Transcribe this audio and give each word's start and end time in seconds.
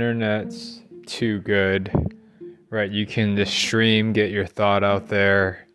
internet's 0.00 0.80
too 1.06 1.40
good, 1.40 1.90
right? 2.70 2.88
You 2.88 3.04
can 3.04 3.34
just 3.34 3.52
stream, 3.52 4.12
get 4.12 4.30
your 4.30 4.46
thought 4.46 4.84
out 4.84 5.08
there, 5.08 5.66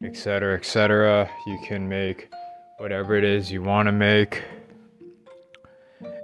etc., 0.00 0.56
etc. 0.56 1.28
You 1.44 1.58
can 1.66 1.88
make 1.88 2.30
whatever 2.76 3.16
it 3.16 3.24
is 3.24 3.50
you 3.50 3.60
want 3.60 3.86
to 3.86 3.92
make. 3.92 4.44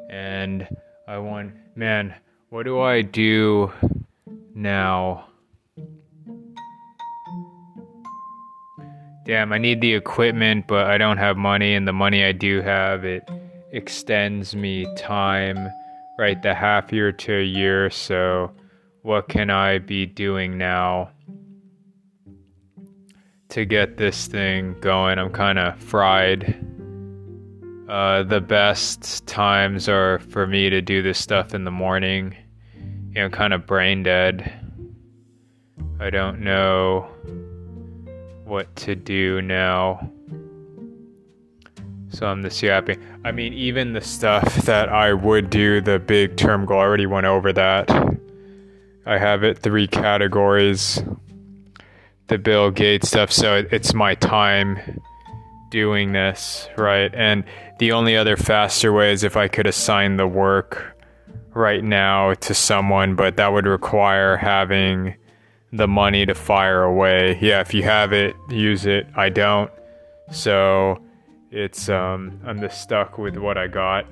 And 0.08 0.68
I 1.08 1.18
want, 1.18 1.54
man, 1.74 2.14
what 2.50 2.62
do 2.62 2.80
I 2.80 3.02
do 3.02 3.72
now? 4.54 5.26
Damn, 9.26 9.52
I 9.52 9.58
need 9.58 9.80
the 9.80 9.92
equipment, 9.92 10.68
but 10.68 10.86
I 10.86 10.98
don't 10.98 11.16
have 11.16 11.36
money, 11.36 11.74
and 11.74 11.88
the 11.88 11.92
money 11.92 12.24
I 12.24 12.30
do 12.30 12.60
have, 12.60 13.04
it 13.04 13.28
extends 13.72 14.54
me 14.54 14.86
time, 14.96 15.68
right? 16.18 16.40
The 16.40 16.54
half 16.54 16.92
year 16.92 17.12
to 17.12 17.38
a 17.38 17.44
year. 17.44 17.90
So, 17.90 18.52
what 19.02 19.28
can 19.28 19.50
I 19.50 19.78
be 19.78 20.06
doing 20.06 20.56
now 20.56 21.10
to 23.50 23.64
get 23.64 23.96
this 23.96 24.26
thing 24.26 24.76
going? 24.80 25.18
I'm 25.18 25.30
kind 25.30 25.58
of 25.58 25.78
fried. 25.78 26.60
Uh, 27.88 28.22
the 28.22 28.40
best 28.40 29.26
times 29.26 29.88
are 29.88 30.18
for 30.18 30.46
me 30.46 30.70
to 30.70 30.80
do 30.80 31.02
this 31.02 31.18
stuff 31.18 31.54
in 31.54 31.64
the 31.64 31.70
morning. 31.70 32.34
You 33.10 33.22
know, 33.22 33.28
kind 33.30 33.52
of 33.52 33.66
brain 33.66 34.02
dead. 34.02 34.52
I 36.00 36.10
don't 36.10 36.40
know 36.40 37.08
what 38.44 38.74
to 38.76 38.94
do 38.94 39.40
now. 39.42 40.10
So 42.08 42.26
I'm 42.26 42.42
just 42.42 42.60
happy. 42.60 42.96
I 43.24 43.32
mean, 43.32 43.54
even 43.54 43.94
the 43.94 44.02
stuff 44.02 44.54
that 44.66 44.90
I 44.90 45.14
would 45.14 45.48
do, 45.48 45.80
the 45.80 45.98
big 45.98 46.36
term 46.36 46.66
goal, 46.66 46.78
I 46.78 46.82
already 46.82 47.06
went 47.06 47.26
over 47.26 47.54
that. 47.54 47.90
I 49.06 49.18
have 49.18 49.42
it 49.42 49.58
three 49.58 49.86
categories. 49.86 51.02
The 52.26 52.36
Bill 52.36 52.70
Gates 52.70 53.08
stuff. 53.08 53.32
So 53.32 53.66
it's 53.70 53.94
my 53.94 54.14
time 54.14 55.00
doing 55.70 56.12
this, 56.12 56.68
right? 56.76 57.12
And 57.14 57.44
the 57.78 57.92
only 57.92 58.16
other 58.16 58.36
faster 58.36 58.92
way 58.92 59.12
is 59.12 59.24
if 59.24 59.36
I 59.36 59.48
could 59.48 59.66
assign 59.66 60.16
the 60.16 60.26
work 60.26 60.96
right 61.54 61.82
now 61.82 62.34
to 62.34 62.54
someone, 62.54 63.14
but 63.14 63.36
that 63.36 63.52
would 63.52 63.66
require 63.66 64.36
having 64.36 65.14
the 65.72 65.88
money 65.88 66.26
to 66.26 66.34
fire 66.34 66.82
away. 66.82 67.38
Yeah, 67.40 67.60
if 67.60 67.74
you 67.74 67.82
have 67.84 68.12
it, 68.12 68.36
use 68.50 68.86
it. 68.86 69.06
I 69.16 69.30
don't. 69.30 69.70
So 70.30 71.03
it's 71.54 71.88
um 71.88 72.40
I'm 72.44 72.60
just 72.60 72.82
stuck 72.82 73.16
with 73.16 73.36
what 73.36 73.56
I 73.56 73.68
got 73.68 74.06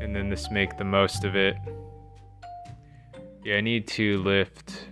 and 0.00 0.14
then 0.14 0.28
just 0.28 0.50
make 0.50 0.76
the 0.76 0.84
most 0.84 1.22
of 1.24 1.36
it. 1.36 1.54
Yeah, 3.44 3.58
I 3.58 3.60
need 3.60 3.86
to 3.88 4.20
lift 4.22 4.88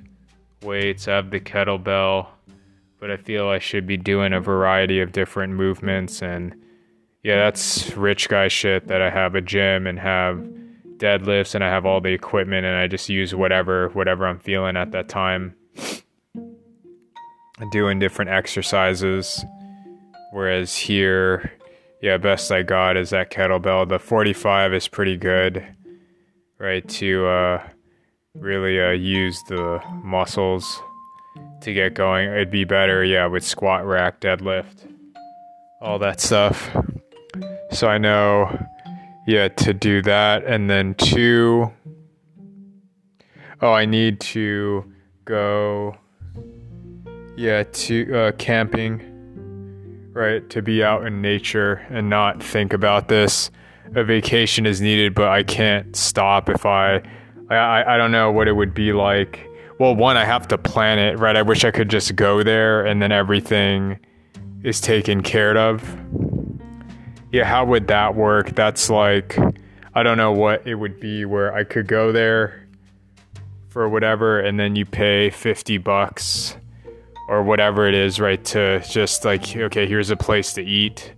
weights. 0.63 1.09
I 1.09 1.17
have 1.17 1.31
the 1.31 1.41
kettlebell, 1.41 2.29
but 3.01 3.11
I 3.11 3.17
feel 3.17 3.49
I 3.49 3.59
should 3.59 3.85
be 3.85 3.97
doing 3.97 4.33
a 4.33 4.41
variety 4.41 5.01
of 5.01 5.11
different 5.11 5.55
movements 5.55 6.23
and 6.23 6.55
yeah, 7.25 7.37
that's 7.37 7.97
rich 7.97 8.29
guy 8.29 8.47
shit 8.47 8.87
that 8.87 9.03
I 9.03 9.11
have 9.11 9.35
a 9.35 9.41
gym 9.41 9.89
and 9.89 9.99
have 9.99 10.49
deadlifts 10.99 11.57
and 11.57 11.65
I 11.65 11.69
have 11.69 11.85
all 11.85 12.01
the 12.01 12.13
equipment 12.13 12.65
and 12.65 12.77
I 12.77 12.87
just 12.87 13.09
use 13.09 13.35
whatever 13.35 13.89
whatever 13.89 14.25
I'm 14.25 14.39
feeling 14.39 14.77
at 14.77 14.93
that 14.93 15.09
time 15.09 15.57
doing 17.73 17.99
different 17.99 18.31
exercises. 18.31 19.45
Whereas 20.33 20.77
here, 20.77 21.53
yeah, 22.03 22.17
best 22.17 22.51
I 22.53 22.63
got 22.63 22.97
is 22.97 23.11
that 23.11 23.31
kettlebell. 23.31 23.89
The 23.89 23.99
45 23.99 24.75
is 24.75 24.89
pretty 24.89 25.17
good, 25.17 25.67
right? 26.59 26.89
To 26.89 27.27
uh, 27.27 27.69
really 28.35 28.81
uh, 28.81 28.91
use 28.91 29.43
the 29.49 29.81
muscles 30.03 30.81
to 31.63 31.73
get 31.73 31.95
going. 31.95 32.29
It'd 32.29 32.51
be 32.51 32.65
better, 32.65 33.05
yeah, 33.05 33.27
with 33.27 33.45
squat 33.45 33.85
rack, 33.85 34.21
deadlift, 34.21 34.91
all 35.81 35.99
that 35.99 36.21
stuff. 36.21 36.71
So 37.73 37.89
I 37.89 37.99
know, 37.99 38.67
yeah, 39.27 39.49
to 39.49 39.75
do 39.75 40.03
that. 40.03 40.45
And 40.45 40.71
then 40.71 40.95
two, 40.95 41.71
oh, 43.61 43.73
I 43.73 43.85
need 43.85 44.21
to 44.21 44.85
go 45.25 45.97
yeah, 47.37 47.63
to 47.63 48.15
uh, 48.15 48.33
camping, 48.33 49.01
right? 50.13 50.49
To 50.51 50.63
be 50.63 50.83
out 50.83 51.07
in 51.07 51.21
nature 51.21 51.87
and 51.91 52.11
not 52.11 52.43
think 52.43 52.73
about 52.73 53.09
this. 53.09 53.51
A 53.95 54.05
vacation 54.05 54.67
is 54.67 54.81
needed, 54.81 55.15
but 55.15 55.29
I 55.29 55.43
can't 55.43 55.95
stop 55.97 56.49
if 56.49 56.65
I, 56.65 57.03
I, 57.49 57.95
I 57.95 57.97
don't 57.97 58.13
know 58.13 58.31
what 58.31 58.49
it 58.49 58.53
would 58.53 58.75
be 58.75 58.93
like. 58.93 59.47
Well, 59.79 59.97
one, 59.97 60.17
I 60.17 60.25
have 60.25 60.47
to 60.49 60.59
plan 60.59 60.99
it, 60.99 61.19
right? 61.19 61.37
I 61.37 61.43
wish 61.43 61.65
I 61.65 61.71
could 61.71 61.89
just 61.89 62.15
go 62.15 62.43
there 62.43 62.85
and 62.85 63.01
then 63.01 63.13
everything 63.13 63.99
is 64.63 64.81
taken 64.81 65.23
care 65.23 65.57
of. 65.57 65.83
Yeah, 67.33 67.45
how 67.45 67.65
would 67.65 67.89
that 67.89 68.15
work? 68.15 68.55
That's 68.55 68.91
like, 68.91 69.39
I 69.95 70.03
don't 70.03 70.19
know 70.19 70.33
what 70.33 70.67
it 70.67 70.75
would 70.75 71.01
be 71.01 71.25
where 71.25 71.55
I 71.55 71.65
could 71.65 71.87
go 71.87 72.13
there 72.13 72.67
for 73.69 73.89
whatever 73.89 74.41
and 74.41 74.59
then 74.59 74.77
you 74.77 74.85
pay 74.85 75.31
50 75.31 75.79
bucks 75.79 76.57
or 77.31 77.45
whatever 77.45 77.87
it 77.87 77.95
is, 77.95 78.19
right? 78.19 78.45
To 78.47 78.81
just 78.81 79.25
like, 79.25 79.57
okay, 79.57 79.87
here's 79.87 80.11
a 80.11 80.17
place 80.17 80.53
to 80.55 80.63
eat, 80.63 81.15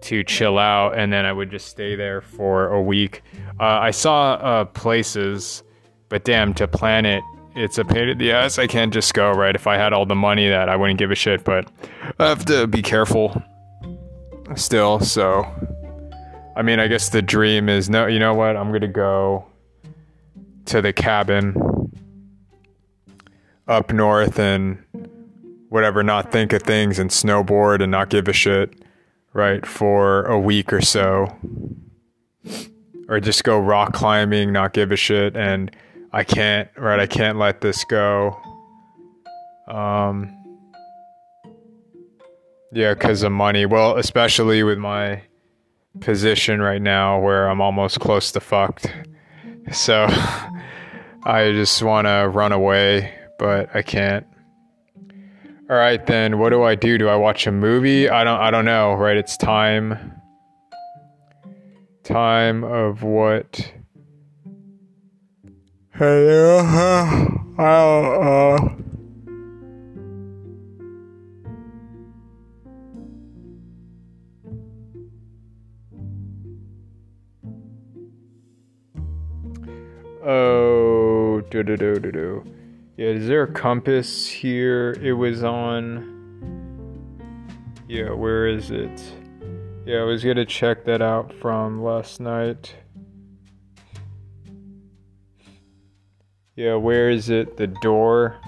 to 0.00 0.24
chill 0.24 0.58
out, 0.58 0.96
and 0.96 1.12
then 1.12 1.26
I 1.26 1.32
would 1.34 1.50
just 1.50 1.68
stay 1.68 1.94
there 1.94 2.22
for 2.22 2.68
a 2.68 2.80
week. 2.80 3.22
Uh, 3.60 3.64
I 3.64 3.90
saw 3.90 4.32
uh, 4.32 4.64
places, 4.64 5.62
but 6.08 6.24
damn, 6.24 6.54
to 6.54 6.66
plan 6.66 7.04
it, 7.04 7.22
it's 7.54 7.76
a 7.76 7.84
pain 7.84 8.08
in 8.08 8.16
the 8.16 8.32
ass. 8.32 8.58
I 8.58 8.66
can't 8.66 8.90
just 8.90 9.12
go, 9.12 9.30
right? 9.32 9.54
If 9.54 9.66
I 9.66 9.76
had 9.76 9.92
all 9.92 10.06
the 10.06 10.14
money 10.14 10.48
that 10.48 10.70
I 10.70 10.76
wouldn't 10.76 10.98
give 10.98 11.10
a 11.10 11.14
shit, 11.14 11.44
but 11.44 11.70
I 12.18 12.26
have 12.26 12.46
to 12.46 12.66
be 12.66 12.80
careful 12.80 13.42
still. 14.56 14.98
So, 15.00 15.44
I 16.56 16.62
mean, 16.62 16.80
I 16.80 16.86
guess 16.86 17.10
the 17.10 17.20
dream 17.20 17.68
is 17.68 17.90
no, 17.90 18.06
you 18.06 18.18
know 18.18 18.32
what? 18.32 18.56
I'm 18.56 18.68
going 18.68 18.80
to 18.80 18.88
go 18.88 19.44
to 20.66 20.80
the 20.80 20.94
cabin 20.94 21.54
up 23.66 23.92
north 23.92 24.38
and 24.38 24.82
whatever, 25.68 26.02
not 26.02 26.32
think 26.32 26.52
of 26.52 26.62
things 26.62 26.98
and 26.98 27.10
snowboard 27.10 27.82
and 27.82 27.90
not 27.90 28.08
give 28.08 28.28
a 28.28 28.32
shit, 28.32 28.82
right, 29.32 29.66
for 29.66 30.24
a 30.24 30.38
week 30.38 30.72
or 30.72 30.80
so. 30.80 31.26
Or 33.08 33.20
just 33.20 33.44
go 33.44 33.58
rock 33.58 33.92
climbing, 33.92 34.52
not 34.52 34.72
give 34.72 34.92
a 34.92 34.96
shit. 34.96 35.36
And 35.36 35.74
I 36.12 36.24
can't, 36.24 36.68
right, 36.76 37.00
I 37.00 37.06
can't 37.06 37.38
let 37.38 37.60
this 37.60 37.84
go. 37.84 38.36
Um, 39.66 40.34
yeah, 42.72 42.94
because 42.94 43.22
of 43.22 43.32
money. 43.32 43.66
Well, 43.66 43.96
especially 43.96 44.62
with 44.62 44.78
my 44.78 45.22
position 46.00 46.60
right 46.60 46.82
now 46.82 47.18
where 47.18 47.48
I'm 47.48 47.60
almost 47.60 48.00
close 48.00 48.30
to 48.32 48.40
fucked. 48.40 48.92
So 49.72 50.06
I 51.24 51.52
just 51.52 51.82
want 51.82 52.06
to 52.06 52.28
run 52.32 52.52
away, 52.52 53.14
but 53.38 53.74
I 53.74 53.82
can't 53.82 54.26
all 55.70 55.76
right 55.76 56.04
then 56.06 56.38
what 56.38 56.50
do 56.50 56.62
i 56.62 56.74
do? 56.74 56.98
Do 56.98 57.08
i 57.08 57.16
watch 57.16 57.46
a 57.46 57.52
movie? 57.52 58.08
I 58.08 58.24
don't 58.24 58.40
i 58.40 58.50
don't 58.50 58.64
know 58.64 58.94
right? 58.94 59.16
It's 59.16 59.36
time. 59.36 60.14
Time 62.04 62.64
of 62.64 63.02
what? 63.02 63.72
Hey 65.94 66.58
uh, 66.58 67.26
uh, 67.58 68.58
Oh, 80.24 81.40
do 81.50 81.62
do 81.62 81.76
do 81.76 81.98
do 81.98 82.12
do. 82.12 82.57
Yeah, 82.98 83.10
is 83.10 83.28
there 83.28 83.44
a 83.44 83.52
compass 83.52 84.26
here? 84.26 84.90
It 85.00 85.12
was 85.12 85.44
on. 85.44 86.02
Yeah, 87.86 88.10
where 88.10 88.48
is 88.48 88.72
it? 88.72 89.00
Yeah, 89.86 89.98
I 89.98 90.02
was 90.02 90.24
gonna 90.24 90.44
check 90.44 90.84
that 90.86 91.00
out 91.00 91.32
from 91.32 91.80
last 91.80 92.18
night. 92.18 92.74
Yeah, 96.56 96.74
where 96.74 97.08
is 97.08 97.30
it? 97.30 97.56
The 97.56 97.68
door. 97.68 98.40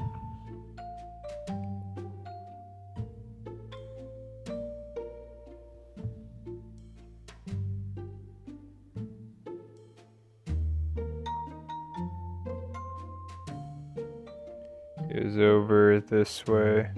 Is 15.10 15.38
over 15.38 16.00
this 16.00 16.46
way. 16.46 16.90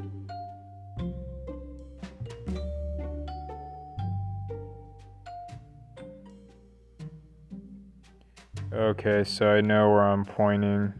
Okay, 8.72 9.24
so 9.24 9.48
I 9.48 9.60
know 9.60 9.90
where 9.90 10.02
I'm 10.02 10.24
pointing. 10.24 10.92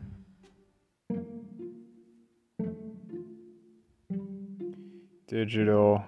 Digital. 5.26 6.04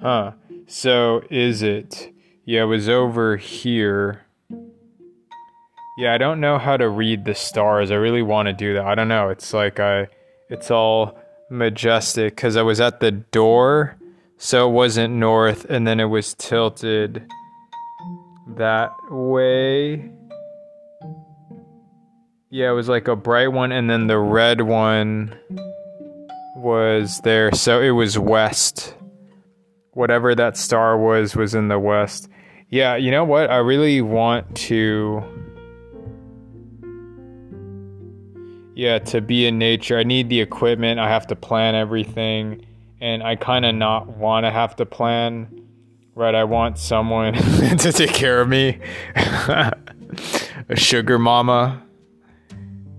Huh. 0.00 0.32
So 0.66 1.22
is 1.30 1.62
it? 1.62 2.12
Yeah, 2.44 2.62
it 2.62 2.66
was 2.66 2.88
over 2.88 3.36
here. 3.36 4.22
Yeah, 5.94 6.14
I 6.14 6.18
don't 6.18 6.40
know 6.40 6.58
how 6.58 6.78
to 6.78 6.88
read 6.88 7.26
the 7.26 7.34
stars. 7.34 7.90
I 7.90 7.96
really 7.96 8.22
want 8.22 8.46
to 8.46 8.54
do 8.54 8.74
that. 8.74 8.84
I 8.84 8.94
don't 8.94 9.08
know. 9.08 9.28
It's 9.28 9.52
like 9.52 9.78
I 9.78 10.08
it's 10.48 10.70
all 10.70 11.18
majestic 11.50 12.36
cuz 12.36 12.56
I 12.56 12.62
was 12.62 12.80
at 12.80 13.00
the 13.00 13.10
door, 13.10 13.96
so 14.38 14.68
it 14.70 14.72
wasn't 14.72 15.14
north 15.14 15.66
and 15.68 15.86
then 15.86 16.00
it 16.00 16.06
was 16.06 16.34
tilted 16.34 17.26
that 18.56 18.90
way. 19.10 20.10
Yeah, 22.48 22.70
it 22.70 22.74
was 22.74 22.88
like 22.88 23.08
a 23.08 23.16
bright 23.16 23.52
one 23.52 23.70
and 23.70 23.90
then 23.90 24.06
the 24.06 24.18
red 24.18 24.62
one 24.62 25.38
was 26.56 27.20
there. 27.22 27.52
So 27.52 27.82
it 27.82 27.90
was 27.90 28.18
west. 28.18 28.94
Whatever 29.92 30.34
that 30.34 30.56
star 30.56 30.96
was 30.96 31.36
was 31.36 31.54
in 31.54 31.68
the 31.68 31.78
west. 31.78 32.30
Yeah, 32.70 32.96
you 32.96 33.10
know 33.10 33.24
what? 33.24 33.50
I 33.50 33.58
really 33.58 34.00
want 34.00 34.56
to 34.56 35.22
yeah, 38.74 38.98
to 38.98 39.20
be 39.20 39.46
in 39.46 39.58
nature, 39.58 39.98
I 39.98 40.02
need 40.02 40.28
the 40.28 40.40
equipment. 40.40 40.98
I 40.98 41.08
have 41.08 41.26
to 41.28 41.36
plan 41.36 41.74
everything. 41.74 42.66
And 43.00 43.22
I 43.22 43.36
kind 43.36 43.64
of 43.64 43.74
not 43.74 44.08
want 44.08 44.46
to 44.46 44.50
have 44.50 44.76
to 44.76 44.86
plan. 44.86 45.66
Right? 46.14 46.34
I 46.34 46.44
want 46.44 46.78
someone 46.78 47.34
to 47.78 47.92
take 47.92 48.12
care 48.12 48.40
of 48.40 48.48
me. 48.48 48.78
a 49.16 49.74
sugar 50.74 51.18
mama. 51.18 51.82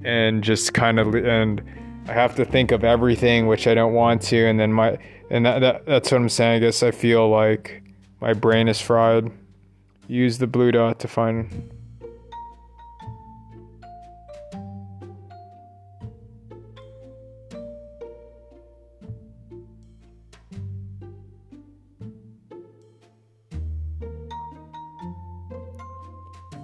And 0.03 0.43
just 0.43 0.73
kind 0.73 0.99
of, 0.99 1.15
and 1.15 1.63
I 2.07 2.13
have 2.13 2.35
to 2.35 2.45
think 2.45 2.71
of 2.71 2.83
everything, 2.83 3.47
which 3.47 3.67
I 3.67 3.73
don't 3.73 3.93
want 3.93 4.21
to. 4.23 4.45
And 4.45 4.59
then 4.59 4.73
my, 4.73 4.97
and 5.29 5.45
that, 5.45 5.59
that 5.59 5.85
that's 5.85 6.11
what 6.11 6.21
I'm 6.21 6.29
saying. 6.29 6.57
I 6.57 6.59
guess 6.59 6.83
I 6.83 6.91
feel 6.91 7.29
like 7.29 7.81
my 8.19 8.33
brain 8.33 8.67
is 8.67 8.81
fried. 8.81 9.31
Use 10.07 10.37
the 10.37 10.47
blue 10.47 10.71
dot 10.71 10.99
to 10.99 11.07
find 11.07 11.72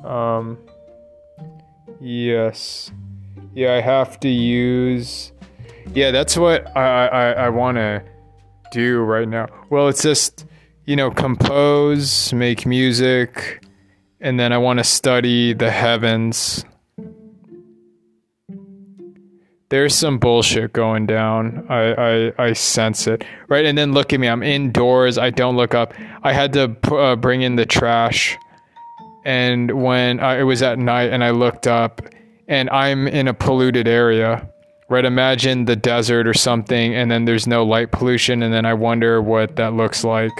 Um, 0.10 0.58
yes. 2.02 2.92
Yeah, 3.54 3.76
I 3.76 3.82
have 3.82 4.20
to 4.22 4.30
use. 4.30 5.32
Yeah, 5.94 6.12
that's 6.12 6.36
what 6.36 6.76
I 6.76 7.08
I, 7.08 7.32
I 7.32 7.50
want 7.50 7.78
to 7.78 8.04
do 8.72 9.00
right 9.00 9.28
now. 9.28 9.48
Well, 9.70 9.88
it's 9.88 10.02
just 10.02 10.46
you 10.86 10.96
know 10.96 11.12
compose, 11.12 12.34
make 12.34 12.66
music, 12.66 13.64
and 14.20 14.40
then 14.40 14.52
I 14.52 14.58
want 14.58 14.80
to 14.80 14.84
study 14.84 15.54
the 15.54 15.70
heavens. 15.70 16.66
There's 19.70 19.94
some 19.94 20.18
bullshit 20.18 20.74
going 20.74 21.06
down. 21.06 21.68
I, 21.70 21.94
I 21.94 22.34
I 22.48 22.54
sense 22.54 23.06
it, 23.06 23.24
right? 23.48 23.66
And 23.66 23.78
then 23.78 23.94
look 23.94 24.12
at 24.12 24.20
me. 24.20 24.28
I'm 24.28 24.42
indoors. 24.42 25.20
I 25.20 25.30
don't 25.30 25.56
look 25.56 25.76
up. 25.76 25.94
I 26.24 26.34
had 26.34 26.54
to 26.54 26.76
uh, 26.96 27.16
bring 27.16 27.44
in 27.44 27.56
the 27.56 27.68
trash 27.68 28.36
and 29.26 29.82
when 29.84 30.20
it 30.20 30.44
was 30.44 30.62
at 30.62 30.80
night 30.80 31.12
and 31.12 31.24
I 31.24 31.32
looked 31.32 31.68
up 31.68 32.02
and 32.48 32.70
I'm 32.70 33.08
in 33.08 33.28
a 33.28 33.34
polluted 33.34 33.88
area, 33.88 34.50
right? 34.90 35.06
Imagine 35.06 35.66
the 35.66 35.76
desert 35.76 36.28
or 36.28 36.34
something 36.34 36.96
and 36.96 37.12
then 37.12 37.26
there's 37.26 37.48
no 37.48 37.64
light 37.64 37.92
pollution 37.92 38.44
and 38.44 38.54
then 38.54 38.66
I 38.66 38.74
wonder 38.74 39.22
what 39.22 39.56
that 39.58 39.74
looks 39.74 40.04
like. 40.04 40.32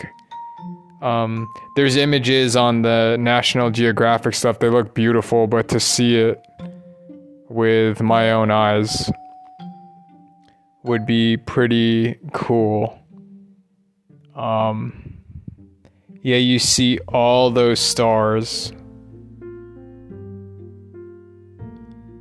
Um, 1.02 1.48
there's 1.76 1.96
images 1.96 2.56
on 2.56 2.82
the 2.82 3.18
National 3.20 3.70
Geographic 3.70 4.36
stuff. 4.36 4.60
They 4.60 4.70
look 4.70 4.94
beautiful, 4.94 5.48
but 5.48 5.70
to 5.70 5.80
see 5.80 6.18
it 6.18 6.42
with 7.48 8.02
my 8.02 8.32
own 8.32 8.52
eyes 8.52 9.10
would 10.84 11.06
be 11.06 11.38
pretty 11.38 12.20
cool. 12.34 13.00
Um, 14.36 15.19
yeah, 16.22 16.38
you 16.38 16.60
see 16.60 17.00
all 17.08 17.50
those 17.50 17.80
stars. 17.80 18.74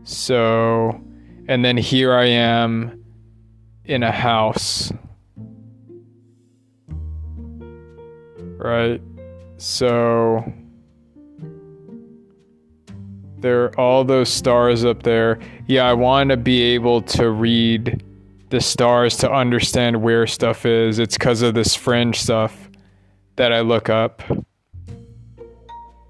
So, 0.05 1.01
and 1.49 1.65
then 1.65 1.77
here 1.77 2.15
I 2.15 2.27
am 2.27 3.05
in 3.85 4.03
a 4.03 4.13
house. 4.13 4.93
Right? 8.57 9.01
So, 9.57 10.45
there 13.39 13.65
are 13.65 13.81
all 13.81 14.05
those 14.05 14.29
stars 14.29 14.85
up 14.85 15.03
there. 15.03 15.41
Yeah, 15.67 15.89
I 15.89 15.93
want 15.93 16.31
to 16.31 16.37
be 16.37 16.63
able 16.63 17.03
to 17.03 17.31
read 17.31 18.05
the 18.51 18.61
stars 18.61 19.17
to 19.19 19.31
understand 19.31 20.01
where 20.03 20.27
stuff 20.27 20.65
is. 20.65 20.99
It's 20.99 21.19
because 21.19 21.43
of 21.43 21.55
this 21.55 21.75
fringe 21.75 22.21
stuff 22.21 22.68
that 23.39 23.53
I 23.53 23.61
look 23.61 23.89
up. 23.89 24.23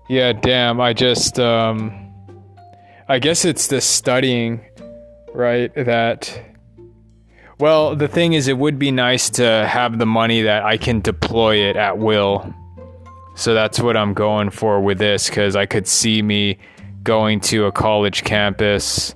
Yeah, 0.08 0.32
damn, 0.32 0.80
I 0.80 0.92
just 0.92 1.38
um 1.38 2.12
I 3.08 3.18
guess 3.18 3.44
it's 3.44 3.68
the 3.68 3.80
studying, 3.80 4.60
right? 5.32 5.72
That 5.74 6.42
well, 7.58 7.94
the 7.94 8.08
thing 8.08 8.32
is 8.32 8.48
it 8.48 8.56
would 8.56 8.78
be 8.78 8.90
nice 8.90 9.30
to 9.30 9.66
have 9.66 9.98
the 9.98 10.06
money 10.06 10.42
that 10.42 10.64
I 10.64 10.76
can 10.76 11.00
deploy 11.00 11.56
it 11.56 11.76
at 11.76 11.98
will. 11.98 12.54
So 13.36 13.54
that's 13.54 13.80
what 13.80 13.96
I'm 13.96 14.14
going 14.14 14.50
for 14.50 14.80
with 14.80 14.98
this 14.98 15.30
cuz 15.30 15.54
I 15.54 15.66
could 15.66 15.86
see 15.86 16.22
me 16.22 16.58
going 17.02 17.40
to 17.40 17.66
a 17.66 17.72
college 17.72 18.24
campus. 18.24 19.14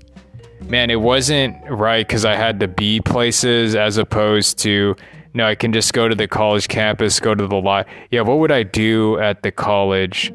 Man, 0.69 0.91
it 0.91 1.01
wasn't 1.01 1.57
right 1.69 2.07
cuz 2.07 2.25
I 2.25 2.37
had 2.37 2.61
to 2.61 2.69
be 2.69 3.01
places 3.01 3.75
as 3.75 3.97
opposed 3.97 4.59
to 4.61 4.97
no, 5.35 5.47
I 5.47 5.55
can 5.55 5.73
just 5.73 5.93
go 5.93 6.09
to 6.09 6.15
the 6.15 6.29
college 6.29 6.69
campus, 6.69 7.21
go 7.21 7.35
to 7.35 7.47
the 7.47 7.57
lot. 7.57 7.87
Yeah, 8.11 8.23
what 8.23 8.39
would 8.39 8.53
I 8.53 8.63
do 8.63 9.19
at 9.19 9.43
the 9.43 9.51
college 9.51 10.33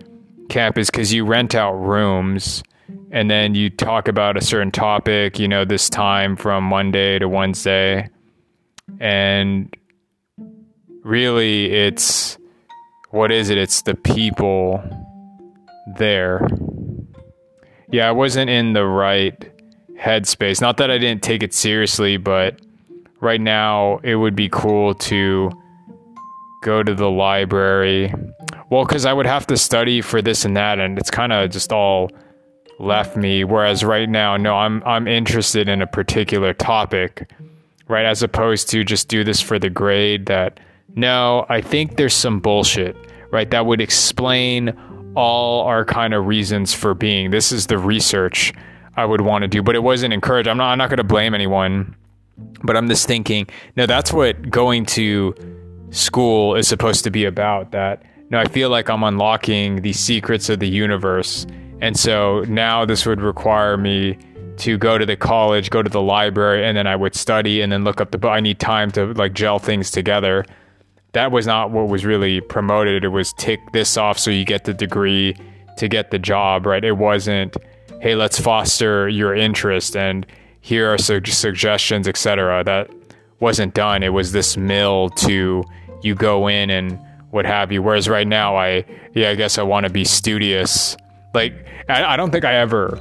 campus? 0.49 0.89
Because 0.89 1.13
you 1.13 1.25
rent 1.25 1.53
out 1.53 1.73
rooms 1.73 2.63
and 3.11 3.29
then 3.29 3.53
you 3.53 3.69
talk 3.69 4.07
about 4.07 4.37
a 4.37 4.41
certain 4.41 4.71
topic, 4.71 5.39
you 5.39 5.47
know, 5.47 5.65
this 5.65 5.89
time 5.89 6.35
from 6.35 6.63
Monday 6.63 7.19
to 7.19 7.29
Wednesday. 7.29 8.09
And 8.99 9.75
really, 11.03 11.71
it's 11.71 12.37
what 13.11 13.31
is 13.31 13.49
it? 13.49 13.57
It's 13.57 13.83
the 13.83 13.95
people 13.95 14.83
there. 15.95 16.47
Yeah, 17.91 18.09
I 18.09 18.11
wasn't 18.11 18.49
in 18.49 18.73
the 18.73 18.85
right 18.85 19.51
headspace. 19.97 20.59
Not 20.59 20.77
that 20.77 20.91
I 20.91 20.97
didn't 20.97 21.23
take 21.23 21.43
it 21.43 21.53
seriously, 21.53 22.17
but 22.17 22.59
right 23.19 23.41
now 23.41 23.99
it 24.03 24.15
would 24.15 24.35
be 24.35 24.49
cool 24.49 24.93
to 24.93 25.51
go 26.61 26.83
to 26.83 26.93
the 26.93 27.09
library. 27.09 28.13
Well, 28.69 28.85
because 28.85 29.05
I 29.05 29.13
would 29.13 29.25
have 29.25 29.47
to 29.47 29.57
study 29.57 30.01
for 30.01 30.21
this 30.21 30.45
and 30.45 30.57
that, 30.57 30.79
and 30.79 30.97
it's 30.97 31.11
kind 31.11 31.31
of 31.31 31.49
just 31.49 31.71
all 31.71 32.11
left 32.79 33.15
me. 33.15 33.43
Whereas 33.43 33.83
right 33.83 34.09
now, 34.09 34.37
no, 34.37 34.55
I'm 34.55 34.83
I'm 34.85 35.07
interested 35.07 35.69
in 35.69 35.81
a 35.81 35.87
particular 35.87 36.53
topic, 36.53 37.31
right? 37.87 38.05
As 38.05 38.23
opposed 38.23 38.69
to 38.69 38.83
just 38.83 39.07
do 39.07 39.23
this 39.23 39.41
for 39.41 39.59
the 39.59 39.69
grade. 39.69 40.25
That 40.25 40.59
no, 40.95 41.45
I 41.49 41.61
think 41.61 41.97
there's 41.97 42.13
some 42.13 42.39
bullshit, 42.39 42.95
right? 43.31 43.49
That 43.49 43.65
would 43.65 43.81
explain 43.81 44.77
all 45.15 45.61
our 45.63 45.83
kind 45.85 46.13
of 46.13 46.27
reasons 46.27 46.73
for 46.73 46.93
being. 46.93 47.31
This 47.31 47.51
is 47.51 47.67
the 47.67 47.77
research 47.77 48.53
I 48.95 49.05
would 49.05 49.21
want 49.21 49.43
to 49.43 49.47
do, 49.47 49.63
but 49.63 49.75
it 49.75 49.83
wasn't 49.83 50.13
encouraged. 50.13 50.47
I'm 50.47 50.57
not. 50.57 50.71
I'm 50.71 50.77
not 50.77 50.89
going 50.89 50.97
to 50.97 51.03
blame 51.03 51.33
anyone 51.33 51.95
but 52.63 52.75
I'm 52.77 52.87
just 52.87 53.07
thinking, 53.07 53.47
no, 53.75 53.85
that's 53.85 54.11
what 54.11 54.49
going 54.49 54.85
to 54.87 55.35
school 55.91 56.55
is 56.55 56.67
supposed 56.67 57.03
to 57.03 57.11
be 57.11 57.25
about. 57.25 57.71
That 57.71 58.03
no, 58.29 58.39
I 58.39 58.45
feel 58.45 58.69
like 58.69 58.89
I'm 58.89 59.03
unlocking 59.03 59.81
the 59.81 59.93
secrets 59.93 60.49
of 60.49 60.59
the 60.59 60.67
universe. 60.67 61.45
And 61.81 61.97
so 61.97 62.41
now 62.47 62.85
this 62.85 63.05
would 63.05 63.21
require 63.21 63.77
me 63.77 64.17
to 64.57 64.77
go 64.77 64.97
to 64.97 65.05
the 65.05 65.15
college, 65.15 65.69
go 65.69 65.83
to 65.83 65.89
the 65.89 66.01
library, 66.01 66.65
and 66.65 66.75
then 66.75 66.87
I 66.87 66.95
would 66.95 67.15
study 67.15 67.61
and 67.61 67.71
then 67.71 67.83
look 67.83 68.01
up 68.01 68.11
the 68.11 68.17
book. 68.17 68.31
I 68.31 68.39
need 68.39 68.59
time 68.59 68.91
to 68.91 69.13
like 69.13 69.33
gel 69.33 69.59
things 69.59 69.91
together. 69.91 70.45
That 71.13 71.31
was 71.31 71.47
not 71.47 71.71
what 71.71 71.87
was 71.87 72.05
really 72.05 72.41
promoted. 72.41 73.03
It 73.03 73.09
was 73.09 73.33
tick 73.33 73.59
this 73.71 73.97
off 73.97 74.19
so 74.19 74.31
you 74.31 74.45
get 74.45 74.65
the 74.65 74.73
degree 74.73 75.35
to 75.77 75.87
get 75.87 76.11
the 76.11 76.19
job, 76.19 76.65
right? 76.65 76.83
It 76.83 76.93
wasn't, 76.93 77.55
hey, 78.01 78.15
let's 78.15 78.39
foster 78.39 79.07
your 79.07 79.35
interest 79.35 79.95
and 79.95 80.25
here 80.67 80.91
are 80.93 80.97
su- 80.97 81.21
suggestions, 81.25 82.09
etc. 82.09 82.61
That 82.61 82.91
wasn't 83.39 83.73
done. 83.73 84.03
It 84.03 84.09
was 84.09 84.33
this 84.33 84.57
mill 84.57 85.09
to 85.11 85.63
you 86.01 86.13
go 86.13 86.47
in 86.47 86.69
and 86.69 86.99
what 87.31 87.45
have 87.45 87.71
you. 87.71 87.81
Whereas 87.81 88.09
right 88.09 88.27
now, 88.27 88.57
I 88.57 88.83
yeah, 89.13 89.29
I 89.29 89.35
guess 89.35 89.57
I 89.57 89.63
want 89.63 89.85
to 89.85 89.89
be 89.89 90.03
studious 90.03 90.97
Like 91.33 91.53
I, 91.87 92.03
I 92.13 92.17
don't 92.17 92.31
think 92.31 92.43
I 92.43 92.55
ever 92.55 92.99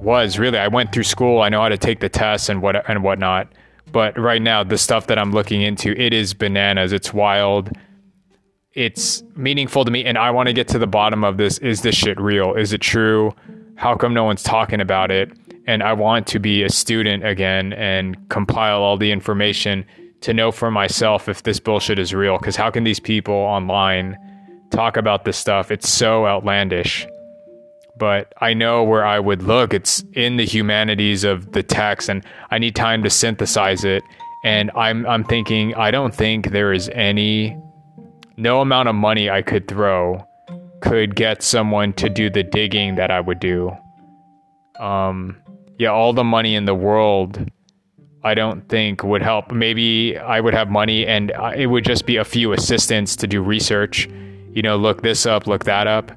was 0.00 0.40
really. 0.40 0.58
I 0.58 0.66
went 0.66 0.92
through 0.92 1.04
school. 1.04 1.40
I 1.40 1.48
know 1.50 1.60
how 1.60 1.68
to 1.68 1.78
take 1.78 2.00
the 2.00 2.08
tests 2.08 2.48
and 2.48 2.60
what 2.60 2.88
and 2.90 3.04
whatnot. 3.04 3.46
But 3.92 4.18
right 4.18 4.42
now, 4.42 4.64
the 4.64 4.76
stuff 4.78 5.06
that 5.06 5.16
I'm 5.16 5.30
looking 5.30 5.62
into, 5.62 5.92
it 5.92 6.12
is 6.12 6.34
bananas. 6.34 6.92
It's 6.92 7.14
wild. 7.14 7.70
It's 8.72 9.22
meaningful 9.36 9.84
to 9.84 9.90
me, 9.92 10.04
and 10.04 10.18
I 10.18 10.32
want 10.32 10.48
to 10.48 10.52
get 10.52 10.66
to 10.68 10.80
the 10.80 10.88
bottom 10.88 11.22
of 11.22 11.36
this. 11.36 11.58
Is 11.58 11.82
this 11.82 11.94
shit 11.94 12.20
real? 12.20 12.54
Is 12.54 12.72
it 12.72 12.80
true? 12.80 13.32
How 13.76 13.94
come 13.94 14.12
no 14.12 14.24
one's 14.24 14.42
talking 14.42 14.80
about 14.80 15.12
it? 15.12 15.30
And 15.66 15.82
I 15.82 15.92
want 15.92 16.26
to 16.28 16.38
be 16.38 16.62
a 16.62 16.68
student 16.68 17.26
again 17.26 17.72
and 17.72 18.28
compile 18.28 18.82
all 18.82 18.96
the 18.96 19.10
information 19.10 19.84
to 20.20 20.34
know 20.34 20.52
for 20.52 20.70
myself 20.70 21.28
if 21.28 21.42
this 21.42 21.60
bullshit 21.60 21.98
is 21.98 22.14
real. 22.14 22.38
Because 22.38 22.56
how 22.56 22.70
can 22.70 22.84
these 22.84 23.00
people 23.00 23.34
online 23.34 24.16
talk 24.70 24.96
about 24.96 25.24
this 25.24 25.36
stuff? 25.36 25.70
It's 25.70 25.88
so 25.88 26.26
outlandish 26.26 27.06
but 27.96 28.32
I 28.40 28.54
know 28.54 28.82
where 28.82 29.04
I 29.04 29.20
would 29.20 29.42
look. 29.42 29.72
It's 29.72 30.02
in 30.14 30.36
the 30.36 30.44
humanities 30.44 31.24
of 31.24 31.52
the 31.52 31.62
text, 31.62 32.08
and 32.08 32.24
I 32.50 32.58
need 32.58 32.74
time 32.74 33.02
to 33.04 33.10
synthesize 33.10 33.84
it. 33.84 34.02
And 34.42 34.70
I'm 34.76 35.06
I'm 35.06 35.24
thinking 35.24 35.74
I 35.74 35.90
don't 35.90 36.14
think 36.14 36.50
there 36.50 36.72
is 36.72 36.90
any 36.90 37.56
no 38.36 38.60
amount 38.60 38.88
of 38.88 38.94
money 38.94 39.30
I 39.30 39.42
could 39.42 39.68
throw 39.68 40.26
could 40.80 41.16
get 41.16 41.42
someone 41.42 41.92
to 41.94 42.10
do 42.10 42.28
the 42.28 42.42
digging 42.42 42.96
that 42.96 43.10
I 43.10 43.20
would 43.20 43.40
do. 43.40 43.72
Um, 44.78 45.40
yeah, 45.78 45.88
all 45.88 46.12
the 46.12 46.24
money 46.24 46.54
in 46.54 46.64
the 46.64 46.74
world, 46.74 47.50
I 48.22 48.34
don't 48.34 48.68
think 48.68 49.02
would 49.02 49.22
help. 49.22 49.52
Maybe 49.52 50.16
I 50.18 50.40
would 50.40 50.54
have 50.54 50.70
money, 50.70 51.06
and 51.06 51.32
it 51.56 51.66
would 51.66 51.84
just 51.84 52.06
be 52.06 52.16
a 52.16 52.24
few 52.24 52.52
assistants 52.52 53.16
to 53.16 53.26
do 53.26 53.42
research. 53.42 54.08
You 54.52 54.62
know, 54.62 54.76
look 54.76 55.02
this 55.02 55.26
up, 55.26 55.46
look 55.46 55.64
that 55.64 55.86
up 55.86 56.12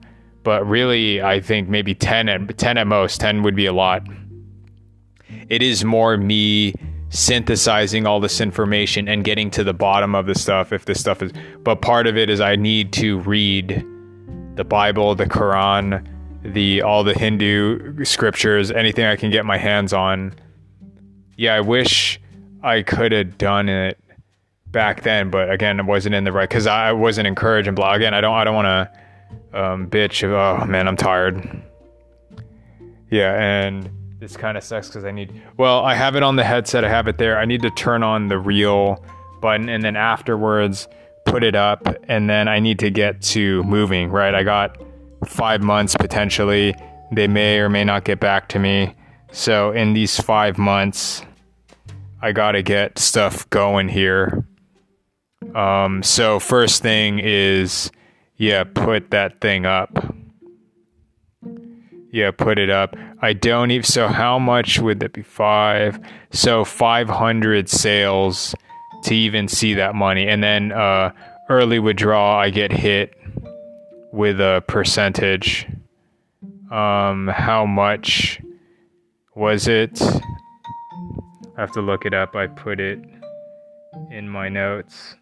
but 0.47 0.65
really, 0.65 1.21
I 1.21 1.41
think 1.41 1.67
maybe 1.67 1.93
10 1.93 2.29
at, 2.29 2.57
10 2.57 2.77
at 2.77 2.87
most. 2.87 3.19
10 3.19 3.43
would 3.43 3.53
be 3.53 3.65
a 3.65 3.73
lot. 3.73 4.07
It 5.49 5.61
is 5.61 5.83
more 5.83 6.15
me 6.15 6.73
synthesizing 7.09 8.07
all 8.07 8.21
this 8.21 8.39
information 8.39 9.09
and 9.09 9.25
getting 9.25 9.51
to 9.51 9.65
the 9.65 9.73
bottom 9.73 10.15
of 10.15 10.25
the 10.25 10.35
stuff 10.35 10.71
if 10.71 10.85
this 10.85 11.01
stuff 11.01 11.21
is 11.21 11.33
but 11.63 11.81
part 11.81 12.07
of 12.07 12.15
it 12.15 12.29
is 12.29 12.39
I 12.39 12.55
need 12.55 12.93
to 12.93 13.19
read 13.19 13.85
the 14.55 14.63
Bible, 14.63 15.15
the 15.15 15.25
Quran, 15.25 16.01
the 16.53 16.81
all 16.81 17.03
the 17.03 17.13
Hindu 17.13 18.03
scriptures, 18.03 18.71
anything 18.71 19.05
I 19.05 19.15
can 19.15 19.31
get 19.31 19.45
my 19.45 19.57
hands 19.57 19.93
on. 19.93 20.33
Yeah, 21.35 21.55
I 21.55 21.61
wish 21.61 22.19
I 22.63 22.81
could 22.81 23.11
have 23.11 23.37
done 23.37 23.69
it 23.69 23.99
back 24.67 25.03
then, 25.03 25.29
but 25.29 25.51
again, 25.51 25.79
it 25.79 25.85
wasn't 25.85 26.15
in 26.15 26.23
the 26.23 26.31
right 26.31 26.49
because 26.49 26.67
I 26.67 26.91
wasn't 26.91 27.27
encouraged 27.27 27.67
and 27.67 27.75
blah. 27.75 27.93
Again, 27.93 28.13
I 28.13 28.21
don't 28.21 28.35
I 28.35 28.43
don't 28.43 28.55
want 28.55 28.65
to 29.53 29.59
um, 29.59 29.89
bitch. 29.89 30.23
Oh 30.23 30.65
man, 30.65 30.87
I'm 30.87 30.97
tired. 30.97 31.63
Yeah, 33.09 33.33
and 33.39 33.89
this 34.19 34.35
kind 34.35 34.57
of 34.57 34.63
sucks 34.63 34.87
because 34.87 35.05
I 35.05 35.11
need. 35.11 35.41
Well, 35.57 35.83
I 35.83 35.95
have 35.95 36.15
it 36.15 36.23
on 36.23 36.35
the 36.35 36.43
headset. 36.43 36.83
I 36.83 36.89
have 36.89 37.07
it 37.07 37.17
there. 37.17 37.37
I 37.37 37.45
need 37.45 37.61
to 37.61 37.69
turn 37.71 38.03
on 38.03 38.27
the 38.27 38.37
real 38.37 39.03
button, 39.41 39.69
and 39.69 39.83
then 39.83 39.95
afterwards 39.95 40.87
put 41.25 41.43
it 41.43 41.55
up, 41.55 41.87
and 42.07 42.29
then 42.29 42.47
I 42.47 42.59
need 42.59 42.79
to 42.79 42.89
get 42.89 43.21
to 43.21 43.63
moving. 43.63 44.09
Right, 44.09 44.33
I 44.33 44.43
got 44.43 44.81
five 45.27 45.61
months 45.61 45.95
potentially. 45.95 46.75
They 47.11 47.27
may 47.27 47.59
or 47.59 47.69
may 47.69 47.83
not 47.83 48.03
get 48.03 48.19
back 48.19 48.49
to 48.49 48.59
me. 48.59 48.95
So 49.31 49.71
in 49.71 49.93
these 49.93 50.19
five 50.19 50.57
months, 50.57 51.21
I 52.21 52.31
gotta 52.31 52.61
get 52.61 52.99
stuff 52.99 53.49
going 53.49 53.87
here. 53.89 54.45
Um, 55.55 56.03
so 56.03 56.39
first 56.39 56.81
thing 56.81 57.19
is 57.19 57.91
yeah, 58.37 58.63
put 58.63 59.09
that 59.11 59.41
thing 59.41 59.65
up. 59.65 60.13
Yeah, 62.11 62.31
put 62.31 62.59
it 62.59 62.69
up. 62.69 62.95
I 63.21 63.33
don't 63.33 63.71
even. 63.71 63.83
So, 63.83 64.07
how 64.07 64.39
much 64.39 64.79
would 64.79 64.99
that 65.01 65.13
be? 65.13 65.23
Five. 65.23 65.99
So, 66.31 66.63
500 66.63 67.67
sales 67.67 68.55
to 69.03 69.15
even 69.15 69.47
see 69.47 69.73
that 69.73 69.95
money. 69.95 70.27
And 70.27 70.43
then 70.43 70.71
uh, 70.71 71.11
early 71.49 71.79
withdrawal, 71.79 72.37
I 72.37 72.49
get 72.49 72.71
hit 72.71 73.16
with 74.11 74.39
a 74.39 74.63
percentage. 74.67 75.67
Um, 76.71 77.27
how 77.27 77.65
much 77.65 78.41
was 79.35 79.67
it? 79.67 80.01
I 80.01 81.61
have 81.61 81.71
to 81.73 81.81
look 81.81 82.05
it 82.05 82.13
up. 82.13 82.35
I 82.35 82.47
put 82.47 82.79
it 82.79 82.99
in 84.11 84.29
my 84.29 84.49
notes 84.49 85.15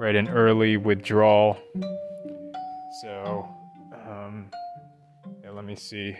right 0.00 0.16
an 0.16 0.28
early 0.30 0.78
withdrawal 0.78 1.58
so 3.02 3.46
um, 4.08 4.50
yeah, 5.44 5.50
let 5.50 5.64
me 5.64 5.76
see 5.76 6.16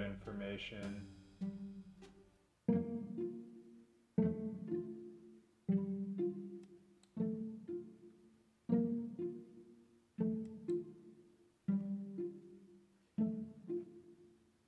information. 0.00 1.06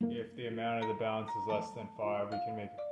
If 0.00 0.36
the 0.36 0.46
amount 0.46 0.82
of 0.82 0.88
the 0.88 0.94
balance 0.94 1.28
is 1.28 1.48
less 1.48 1.70
than 1.72 1.88
5, 1.98 2.26
we 2.30 2.38
can 2.46 2.56
make 2.56 2.68
I 2.70 2.83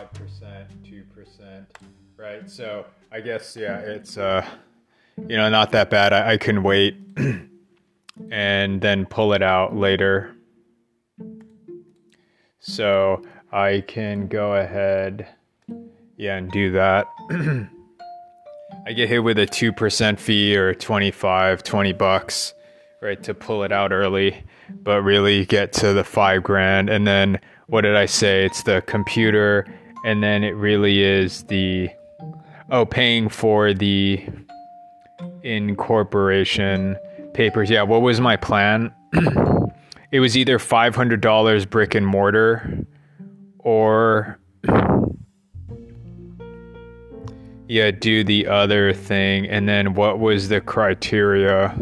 5%, 0.00 0.66
2%, 0.82 1.64
right? 2.16 2.50
So 2.50 2.86
I 3.12 3.20
guess, 3.20 3.56
yeah, 3.56 3.78
it's, 3.78 4.16
uh, 4.16 4.46
you 5.28 5.36
know, 5.36 5.48
not 5.50 5.72
that 5.72 5.90
bad. 5.90 6.12
I, 6.12 6.32
I 6.32 6.36
can 6.38 6.62
wait 6.62 6.96
and 8.30 8.80
then 8.80 9.04
pull 9.06 9.34
it 9.34 9.42
out 9.42 9.76
later. 9.76 10.34
So 12.60 13.22
I 13.52 13.82
can 13.86 14.26
go 14.26 14.54
ahead, 14.54 15.28
yeah, 16.16 16.36
and 16.36 16.50
do 16.50 16.72
that. 16.72 17.06
I 18.86 18.92
get 18.92 19.08
hit 19.08 19.18
with 19.18 19.38
a 19.38 19.46
2% 19.46 20.18
fee 20.18 20.56
or 20.56 20.74
25, 20.74 21.62
20 21.62 21.92
bucks, 21.92 22.54
right, 23.02 23.22
to 23.22 23.34
pull 23.34 23.64
it 23.64 23.72
out 23.72 23.92
early, 23.92 24.44
but 24.82 25.02
really 25.02 25.44
get 25.44 25.72
to 25.74 25.92
the 25.92 26.04
five 26.04 26.42
grand. 26.42 26.88
And 26.88 27.06
then 27.06 27.38
what 27.66 27.82
did 27.82 27.96
I 27.96 28.06
say? 28.06 28.44
It's 28.44 28.62
the 28.62 28.82
computer 28.86 29.66
and 30.04 30.22
then 30.22 30.44
it 30.44 30.52
really 30.52 31.02
is 31.02 31.42
the, 31.44 31.90
oh, 32.70 32.86
paying 32.86 33.28
for 33.28 33.74
the 33.74 34.24
incorporation 35.42 36.96
papers. 37.34 37.70
Yeah, 37.70 37.82
what 37.82 38.02
was 38.02 38.20
my 38.20 38.36
plan? 38.36 38.92
it 40.12 40.20
was 40.20 40.36
either 40.36 40.58
$500 40.58 41.70
brick 41.70 41.94
and 41.94 42.06
mortar 42.06 42.86
or 43.58 44.38
yeah, 47.68 47.90
do 47.90 48.24
the 48.24 48.46
other 48.46 48.92
thing. 48.92 49.46
And 49.48 49.68
then 49.68 49.94
what 49.94 50.18
was 50.18 50.48
the 50.48 50.60
criteria? 50.60 51.76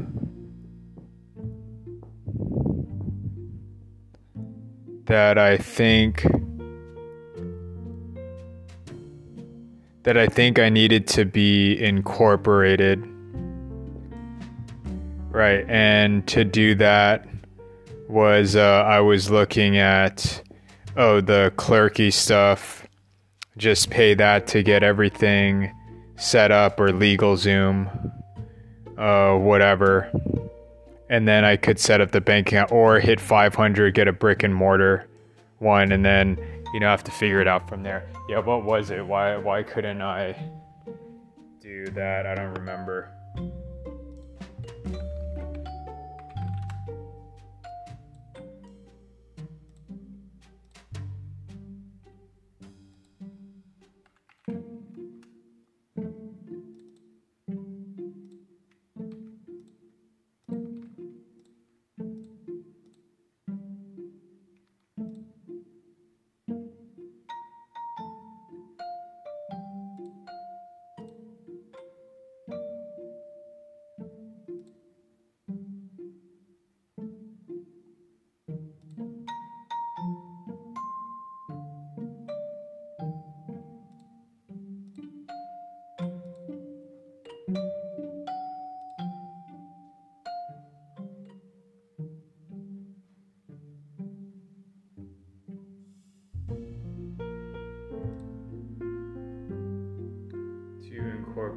That 5.07 5.39
I 5.39 5.57
think 5.57 6.27
that 10.09 10.17
I 10.17 10.27
think 10.27 10.59
I 10.59 10.71
needed 10.71 11.07
to 11.09 11.27
be 11.27 11.79
incorporated. 11.79 13.07
Right, 15.29 15.67
and 15.69 16.27
to 16.29 16.45
do 16.45 16.75
that 16.77 17.29
was 18.09 18.57
uh, 18.57 18.85
I 18.87 19.01
was 19.01 19.31
looking 19.31 19.77
at 19.77 20.43
oh 20.97 21.21
the 21.21 21.53
clerky 21.57 22.11
stuff 22.11 22.87
just 23.59 23.91
pay 23.91 24.15
that 24.15 24.47
to 24.47 24.63
get 24.63 24.83
everything 24.83 25.71
set 26.17 26.51
up 26.53 26.81
or 26.81 26.89
LegalZoom, 26.89 28.11
uh, 28.97 29.37
whatever. 29.37 30.11
And 31.11 31.29
then 31.29 31.45
I 31.45 31.57
could 31.57 31.79
set 31.79 32.01
up 32.01 32.13
the 32.13 32.23
bank 32.23 32.49
account 32.49 32.73
or 32.73 32.99
hit 32.99 33.21
500, 33.21 33.93
get 33.93 34.09
a 34.09 34.15
brick 34.15 34.43
and 34.43 34.55
mortar 34.55 35.07
one, 35.59 35.93
and 35.93 36.03
then 36.03 36.39
you 36.73 36.81
know 36.81 36.89
I 36.89 36.91
have 36.91 37.05
to 37.05 37.11
figure 37.11 37.41
it 37.41 37.49
out 37.49 37.69
from 37.69 37.83
there. 37.83 38.09
Yeah, 38.29 38.39
what 38.41 38.65
was 38.65 38.91
it? 38.91 39.05
Why 39.07 39.37
why 39.37 39.63
couldn't 39.63 40.03
I 40.03 40.35
do 41.61 41.87
that? 41.87 42.27
I 42.27 42.35
don't 42.35 42.55
remember. 42.55 43.13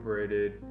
Incorporated 0.01 0.70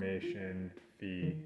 formation 0.00 0.70
fee. 0.98 1.36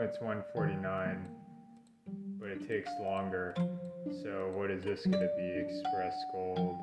It's 0.00 0.20
149, 0.20 1.26
but 2.40 2.48
it 2.48 2.66
takes 2.68 2.90
longer. 3.00 3.54
So 4.22 4.52
what 4.54 4.70
is 4.70 4.82
this 4.84 5.04
going 5.04 5.20
to 5.20 5.30
be? 5.36 5.64
Express 5.66 6.14
Gold. 6.32 6.78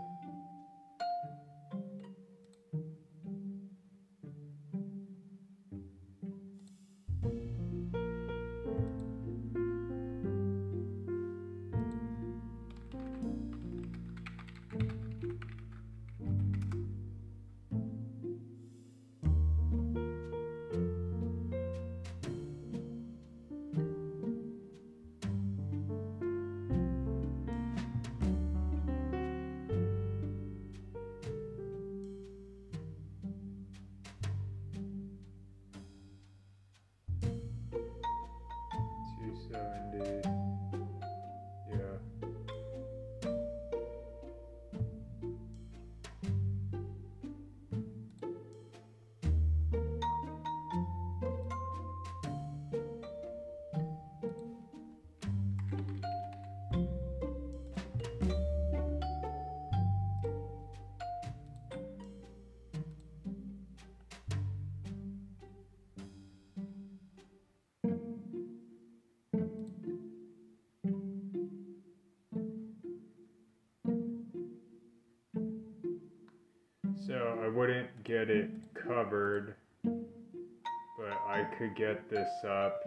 So 77.10 77.40
I 77.44 77.48
wouldn't 77.48 77.88
get 78.04 78.30
it 78.30 78.52
covered, 78.76 79.56
but 79.84 81.12
I 81.28 81.44
could 81.58 81.76
get 81.76 82.08
this 82.08 82.30
up. 82.48 82.84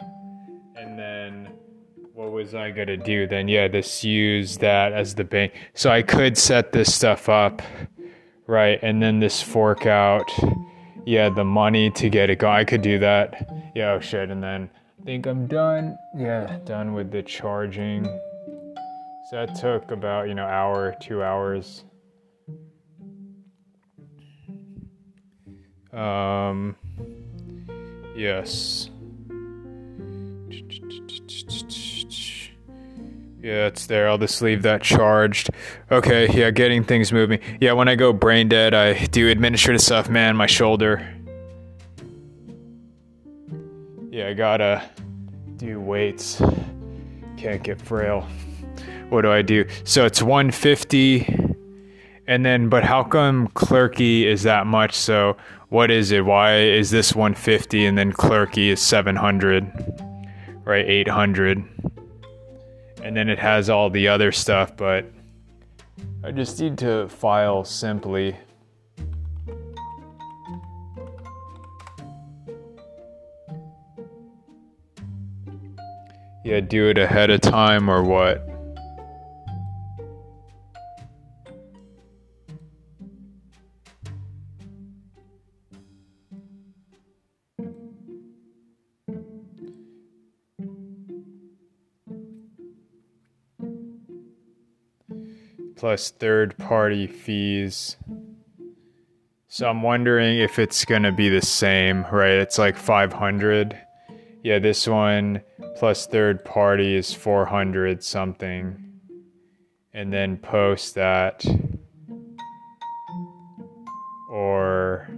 And 0.77 0.97
then 0.97 1.49
what 2.15 2.31
was 2.31 2.55
I 2.55 2.71
gonna 2.71 2.97
do 2.97 3.27
then? 3.27 3.49
Yeah, 3.49 3.67
this 3.67 4.05
use 4.05 4.59
that 4.59 4.93
as 4.93 5.17
the 5.17 5.25
bank. 5.25 5.55
So 5.75 5.91
I 5.91 6.03
could 6.03 6.39
set 6.39 6.71
this 6.71 6.95
stuff 6.95 7.29
up, 7.29 7.63
right? 8.47 8.79
And 8.81 9.03
then 9.03 9.19
this 9.19 9.43
fork 9.43 9.87
out, 9.87 10.31
yeah, 11.05 11.29
the 11.29 11.45
money 11.45 11.91
to 11.91 12.09
get 12.09 12.31
it 12.31 12.39
going. 12.39 12.55
I 12.55 12.65
could 12.65 12.83
do 12.83 13.01
that. 13.01 13.73
Yeah, 13.75 13.95
oh 13.95 13.99
shit. 14.01 14.31
And 14.31 14.41
then 14.41 14.71
I 15.01 15.05
think 15.05 15.27
I'm 15.27 15.49
done. 15.49 15.99
Yeah, 16.17 16.61
done 16.65 16.95
with 16.95 17.11
the 17.11 17.25
charging. 17.25 18.05
So 19.31 19.45
that 19.45 19.57
took 19.57 19.91
about, 19.91 20.29
you 20.29 20.35
know, 20.37 20.47
hour, 20.47 20.95
two 21.01 21.25
hours. 21.25 21.83
Um, 25.93 26.77
yes. 28.17 28.89
Yeah, 33.43 33.67
it's 33.67 33.87
there. 33.87 34.09
I'll 34.09 34.19
just 34.19 34.41
leave 34.41 34.63
that 34.63 34.83
charged. 34.83 35.51
Okay, 35.91 36.29
yeah, 36.33 36.51
getting 36.51 36.85
things 36.85 37.13
moving. 37.13 37.41
Yeah, 37.61 37.73
when 37.73 37.89
I 37.89 37.97
go 37.97 38.13
brain 38.13 38.49
dead, 38.49 38.73
I 38.73 39.07
do 39.07 39.29
administrative 39.29 39.81
stuff. 39.81 40.09
Man, 40.09 40.37
my 40.37 40.47
shoulder. 40.47 41.13
Yeah, 44.11 44.29
I 44.29 44.35
gotta 44.35 44.89
do 45.57 45.81
weights. 45.81 46.41
Can't 47.37 47.63
get 47.63 47.81
frail. 47.81 48.29
What 49.09 49.23
do 49.23 49.33
I 49.33 49.43
do? 49.43 49.67
So 49.85 50.07
it's 50.07 50.23
150. 50.23 51.52
And 52.27 52.47
then, 52.47 52.69
but 52.69 52.85
how 52.85 53.03
come 53.03 53.49
Clerky 53.49 54.25
is 54.25 54.45
that 54.45 54.67
much? 54.67 54.95
So 54.95 55.37
what 55.71 55.91
is 55.91 56.13
it? 56.13 56.25
Why 56.25 56.61
is 56.61 56.91
this 56.91 57.15
150 57.15 57.85
and 57.87 57.99
then 57.99 58.13
Clerky 58.13 58.69
is 58.69 58.81
700, 58.81 59.71
right? 60.65 60.89
800. 60.89 61.65
And 63.03 63.17
then 63.17 63.29
it 63.29 63.39
has 63.39 63.69
all 63.69 63.91
the 63.91 64.07
other 64.07 64.31
stuff, 64.31 64.77
but 64.77 65.07
I 66.23 66.31
just 66.31 66.61
need 66.61 66.79
to 66.79 67.09
file 67.09 67.65
simply. 67.65 68.37
Yeah, 76.45 76.61
do 76.61 76.89
it 76.89 76.99
ahead 76.99 77.31
of 77.31 77.41
time 77.41 77.89
or 77.89 78.03
what? 78.03 78.52
Plus 95.83 96.13
third 96.13 96.57
party 96.59 97.09
fees. 97.09 97.97
So 99.49 99.69
I'm 99.69 99.83
wondering 99.83 100.39
if 100.39 100.61
it's 100.61 100.85
going 100.85 101.03
to 101.03 101.11
be 101.11 101.29
the 101.29 101.43
same, 101.43 102.07
right? 102.13 102.35
It's 102.35 102.57
like 102.57 102.77
500. 102.77 103.77
Yeah, 104.45 104.61
this 104.61 104.87
one 104.87 105.43
plus 105.75 106.07
third 106.07 106.45
party 106.45 106.95
is 106.95 107.13
400 107.13 108.05
something. 108.05 109.01
And 109.93 110.13
then 110.13 110.37
post 110.37 110.95
that. 110.95 111.45
Or 114.31 115.09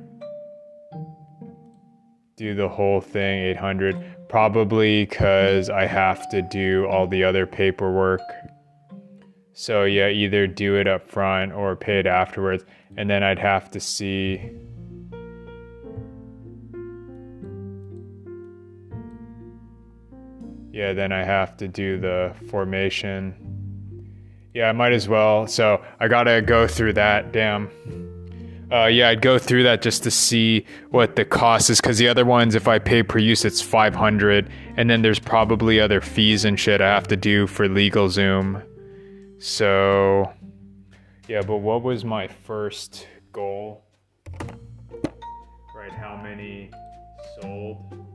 do 2.38 2.54
the 2.54 2.70
whole 2.70 3.02
thing 3.02 3.42
800. 3.50 4.30
Probably 4.30 5.04
because 5.04 5.68
I 5.68 5.84
have 5.84 6.26
to 6.30 6.40
do 6.40 6.86
all 6.86 7.06
the 7.06 7.22
other 7.22 7.44
paperwork 7.44 8.22
so 9.54 9.84
yeah, 9.84 10.08
either 10.08 10.48
do 10.48 10.74
it 10.74 10.88
up 10.88 11.08
front 11.08 11.52
or 11.52 11.76
pay 11.76 12.00
it 12.00 12.06
afterwards, 12.06 12.64
and 12.96 13.08
then 13.08 13.22
I'd 13.22 13.38
have 13.38 13.70
to 13.70 13.80
see. 13.80 14.50
Yeah, 20.72 20.92
then 20.92 21.12
I 21.12 21.22
have 21.22 21.56
to 21.58 21.68
do 21.68 22.00
the 22.00 22.34
formation. 22.50 23.32
Yeah, 24.54 24.68
I 24.68 24.72
might 24.72 24.92
as 24.92 25.08
well. 25.08 25.46
So 25.46 25.84
I 26.00 26.08
gotta 26.08 26.42
go 26.42 26.66
through 26.66 26.94
that. 26.94 27.30
Damn. 27.30 27.70
Uh, 28.72 28.86
yeah, 28.86 29.10
I'd 29.10 29.22
go 29.22 29.38
through 29.38 29.62
that 29.62 29.82
just 29.82 30.02
to 30.02 30.10
see 30.10 30.66
what 30.90 31.14
the 31.14 31.24
cost 31.24 31.70
is. 31.70 31.80
Because 31.80 31.98
the 31.98 32.08
other 32.08 32.24
ones, 32.24 32.56
if 32.56 32.66
I 32.66 32.80
pay 32.80 33.04
per 33.04 33.20
use, 33.20 33.44
it's 33.44 33.60
500, 33.60 34.50
and 34.76 34.90
then 34.90 35.02
there's 35.02 35.20
probably 35.20 35.78
other 35.78 36.00
fees 36.00 36.44
and 36.44 36.58
shit 36.58 36.80
I 36.80 36.88
have 36.88 37.06
to 37.08 37.16
do 37.16 37.46
for 37.46 37.68
LegalZoom. 37.68 38.64
So, 39.38 40.32
yeah, 41.28 41.42
but 41.42 41.58
what 41.58 41.82
was 41.82 42.04
my 42.04 42.28
first 42.28 43.06
goal? 43.32 43.84
Right, 45.74 45.92
how 45.92 46.20
many 46.22 46.70
sold? 47.40 48.13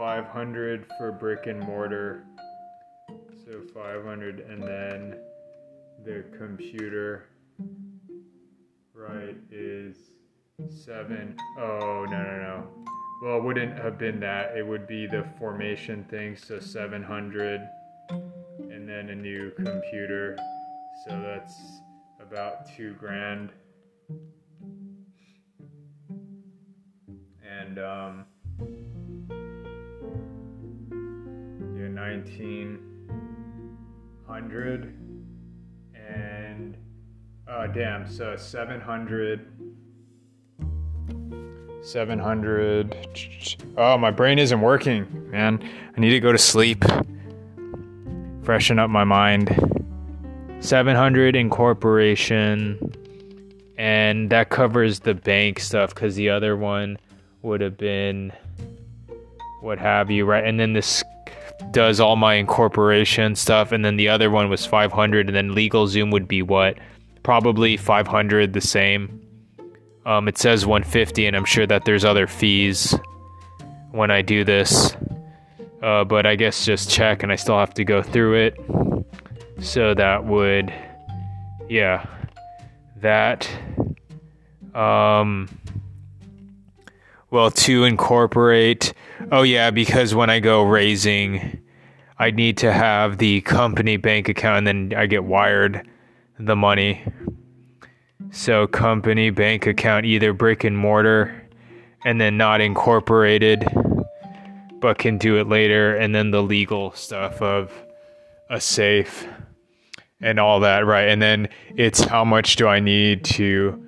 500 0.00 0.86
for 0.96 1.12
brick 1.12 1.46
and 1.46 1.60
mortar. 1.60 2.24
So 3.44 3.60
500 3.74 4.40
and 4.40 4.62
then 4.62 5.18
the 6.06 6.24
computer 6.38 7.26
right 8.94 9.36
is 9.50 9.96
seven 10.70 11.36
oh 11.58 12.06
no 12.08 12.16
no 12.16 12.36
no. 12.38 12.66
Well 13.22 13.36
it 13.36 13.44
wouldn't 13.44 13.78
have 13.78 13.98
been 13.98 14.18
that. 14.20 14.56
It 14.56 14.66
would 14.66 14.86
be 14.86 15.06
the 15.06 15.26
formation 15.38 16.04
thing 16.04 16.34
so 16.34 16.58
700 16.58 17.60
and 18.08 18.88
then 18.88 19.10
a 19.10 19.14
new 19.14 19.50
computer. 19.50 20.38
So 21.04 21.20
that's 21.20 21.60
about 22.18 22.74
two 22.74 22.94
grand. 22.94 23.50
And 27.46 27.78
um 27.78 28.24
1900 32.00 34.94
and 35.94 36.76
uh 37.46 37.66
damn 37.66 38.08
so 38.08 38.34
700 38.36 39.46
700 41.82 42.96
oh 43.76 43.98
my 43.98 44.10
brain 44.10 44.38
isn't 44.38 44.60
working 44.60 45.30
man. 45.30 45.62
I 45.96 46.00
need 46.00 46.10
to 46.10 46.20
go 46.20 46.32
to 46.32 46.38
sleep. 46.38 46.84
Freshen 48.42 48.78
up 48.78 48.90
my 48.90 49.04
mind. 49.04 49.54
700 50.60 51.36
incorporation 51.36 52.94
and 53.78 54.28
that 54.30 54.50
covers 54.50 55.00
the 55.00 55.14
bank 55.14 55.60
stuff 55.60 55.94
because 55.94 56.16
the 56.16 56.30
other 56.30 56.56
one 56.56 56.98
would 57.42 57.60
have 57.60 57.76
been 57.76 58.32
what 59.60 59.78
have 59.78 60.10
you 60.10 60.24
right? 60.24 60.44
And 60.44 60.58
then 60.58 60.72
this 60.72 61.04
does 61.70 62.00
all 62.00 62.16
my 62.16 62.34
incorporation 62.34 63.34
stuff 63.34 63.72
and 63.72 63.84
then 63.84 63.96
the 63.96 64.08
other 64.08 64.30
one 64.30 64.48
was 64.48 64.66
500 64.66 65.28
and 65.28 65.36
then 65.36 65.50
LegalZoom 65.50 66.12
would 66.12 66.28
be 66.28 66.42
what? 66.42 66.78
Probably 67.22 67.76
500 67.76 68.52
the 68.52 68.60
same. 68.60 69.20
Um, 70.06 70.28
it 70.28 70.38
says 70.38 70.66
150 70.66 71.26
and 71.26 71.36
i'm 71.36 71.44
sure 71.44 71.66
that 71.66 71.84
there's 71.84 72.04
other 72.04 72.26
fees 72.26 72.94
when 73.92 74.10
i 74.10 74.22
do 74.22 74.44
this. 74.44 74.96
Uh, 75.82 76.04
but 76.04 76.26
i 76.26 76.34
guess 76.36 76.64
just 76.64 76.90
check 76.90 77.22
and 77.22 77.30
i 77.30 77.36
still 77.36 77.58
have 77.58 77.74
to 77.74 77.84
go 77.84 78.02
through 78.02 78.34
it. 78.34 78.58
So 79.60 79.92
that 79.92 80.24
would, 80.24 80.72
yeah, 81.68 82.06
that, 82.96 83.48
um, 84.74 85.48
well, 87.30 87.50
to 87.50 87.84
incorporate, 87.84 88.92
oh 89.30 89.42
yeah, 89.42 89.70
because 89.70 90.14
when 90.14 90.30
I 90.30 90.40
go 90.40 90.62
raising, 90.62 91.60
I 92.18 92.30
need 92.30 92.58
to 92.58 92.72
have 92.72 93.18
the 93.18 93.40
company 93.42 93.96
bank 93.96 94.28
account 94.28 94.66
and 94.68 94.90
then 94.90 94.98
I 94.98 95.06
get 95.06 95.24
wired 95.24 95.88
the 96.38 96.56
money. 96.56 97.04
So, 98.32 98.66
company 98.66 99.30
bank 99.30 99.66
account, 99.66 100.06
either 100.06 100.32
brick 100.32 100.64
and 100.64 100.76
mortar 100.76 101.48
and 102.04 102.20
then 102.20 102.36
not 102.36 102.60
incorporated, 102.60 103.66
but 104.80 104.98
can 104.98 105.18
do 105.18 105.38
it 105.38 105.48
later, 105.48 105.96
and 105.96 106.14
then 106.14 106.30
the 106.30 106.42
legal 106.42 106.92
stuff 106.92 107.42
of 107.42 107.72
a 108.48 108.60
safe 108.60 109.26
and 110.20 110.38
all 110.40 110.60
that, 110.60 110.86
right? 110.86 111.08
And 111.08 111.20
then 111.20 111.48
it's 111.76 112.00
how 112.00 112.24
much 112.24 112.56
do 112.56 112.66
I 112.66 112.80
need 112.80 113.24
to 113.24 113.82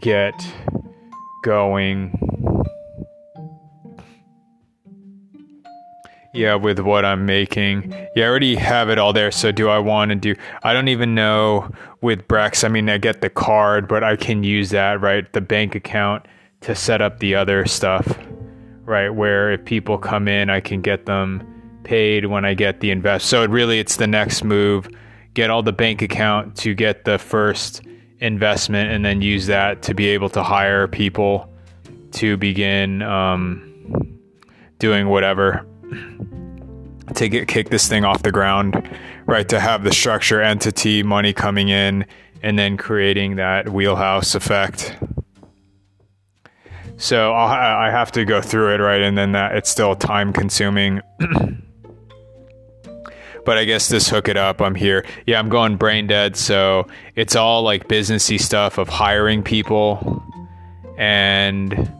get 0.00 0.34
going? 1.42 2.18
Yeah, 6.34 6.56
with 6.56 6.80
what 6.80 7.04
I'm 7.04 7.26
making. 7.26 7.92
Yeah, 8.16 8.24
I 8.24 8.28
already 8.28 8.56
have 8.56 8.90
it 8.90 8.98
all 8.98 9.12
there. 9.12 9.30
So 9.30 9.52
do 9.52 9.68
I 9.68 9.78
want 9.78 10.10
to 10.10 10.16
do? 10.16 10.34
I 10.64 10.72
don't 10.72 10.88
even 10.88 11.14
know 11.14 11.70
with 12.00 12.26
Brex. 12.26 12.64
I 12.64 12.68
mean, 12.68 12.88
I 12.88 12.98
get 12.98 13.20
the 13.20 13.30
card, 13.30 13.86
but 13.86 14.02
I 14.02 14.16
can 14.16 14.42
use 14.42 14.70
that, 14.70 15.00
right? 15.00 15.32
The 15.32 15.40
bank 15.40 15.74
account 15.74 16.26
to 16.62 16.74
set 16.74 17.00
up 17.00 17.20
the 17.20 17.36
other 17.36 17.66
stuff, 17.66 18.18
right? 18.84 19.10
Where 19.10 19.52
if 19.52 19.64
people 19.64 19.96
come 19.96 20.26
in, 20.26 20.50
I 20.50 20.60
can 20.60 20.80
get 20.80 21.06
them 21.06 21.80
paid 21.84 22.26
when 22.26 22.44
I 22.44 22.54
get 22.54 22.80
the 22.80 22.90
invest. 22.90 23.26
So 23.26 23.42
it 23.42 23.50
really, 23.50 23.78
it's 23.78 23.96
the 23.96 24.06
next 24.06 24.42
move 24.42 24.88
get 25.34 25.50
all 25.50 25.62
the 25.62 25.72
bank 25.72 26.00
account 26.00 26.56
to 26.56 26.74
get 26.74 27.04
the 27.04 27.18
first 27.18 27.82
investment 28.20 28.90
and 28.90 29.04
then 29.04 29.20
use 29.20 29.46
that 29.46 29.82
to 29.82 29.92
be 29.92 30.06
able 30.06 30.28
to 30.30 30.42
hire 30.42 30.86
people 30.86 31.52
to 32.12 32.36
begin 32.36 33.02
um, 33.02 34.20
doing 34.78 35.08
whatever 35.08 35.66
to 37.14 37.28
get 37.28 37.48
kick 37.48 37.68
this 37.70 37.88
thing 37.88 38.04
off 38.04 38.22
the 38.22 38.32
ground 38.32 38.88
right 39.26 39.48
to 39.48 39.60
have 39.60 39.84
the 39.84 39.92
structure 39.92 40.40
entity 40.40 41.02
money 41.02 41.32
coming 41.32 41.68
in 41.68 42.04
and 42.42 42.58
then 42.58 42.76
creating 42.76 43.36
that 43.36 43.68
wheelhouse 43.68 44.34
effect 44.34 44.96
so 46.96 47.32
I'll, 47.32 47.48
i 47.48 47.90
have 47.90 48.12
to 48.12 48.24
go 48.24 48.40
through 48.40 48.74
it 48.74 48.78
right 48.78 49.02
and 49.02 49.16
then 49.16 49.32
that 49.32 49.56
it's 49.56 49.70
still 49.70 49.94
time 49.94 50.32
consuming 50.32 51.00
but 53.44 53.58
I 53.58 53.64
guess 53.64 53.88
this 53.88 54.08
hook 54.08 54.28
it 54.28 54.36
up. 54.36 54.60
I'm 54.60 54.74
here. 54.74 55.04
Yeah, 55.26 55.38
I'm 55.38 55.48
going 55.48 55.76
brain 55.76 56.06
dead. 56.06 56.36
So 56.36 56.86
it's 57.14 57.36
all 57.36 57.62
like 57.62 57.88
businessy 57.88 58.40
stuff 58.40 58.78
of 58.78 58.88
hiring 58.88 59.42
people 59.42 60.22
and 60.96 61.92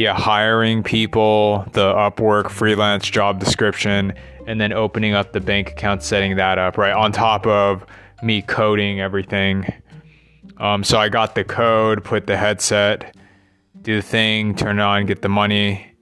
yeah, 0.00 0.14
hiring 0.14 0.82
people, 0.82 1.66
the 1.72 1.92
Upwork 1.92 2.48
freelance 2.48 3.08
job 3.10 3.38
description, 3.38 4.14
and 4.46 4.58
then 4.58 4.72
opening 4.72 5.12
up 5.12 5.32
the 5.32 5.40
bank 5.40 5.70
account, 5.70 6.02
setting 6.02 6.36
that 6.36 6.56
up 6.58 6.78
right 6.78 6.94
on 6.94 7.12
top 7.12 7.46
of 7.46 7.84
me 8.22 8.40
coding 8.40 8.98
everything. 8.98 9.70
Um, 10.56 10.84
so 10.84 10.98
I 10.98 11.10
got 11.10 11.34
the 11.34 11.44
code, 11.44 12.02
put 12.02 12.26
the 12.26 12.38
headset, 12.38 13.14
do 13.82 13.96
the 13.96 14.02
thing, 14.02 14.54
turn 14.54 14.78
it 14.78 14.82
on, 14.82 15.04
get 15.04 15.20
the 15.20 15.28
money, 15.28 15.94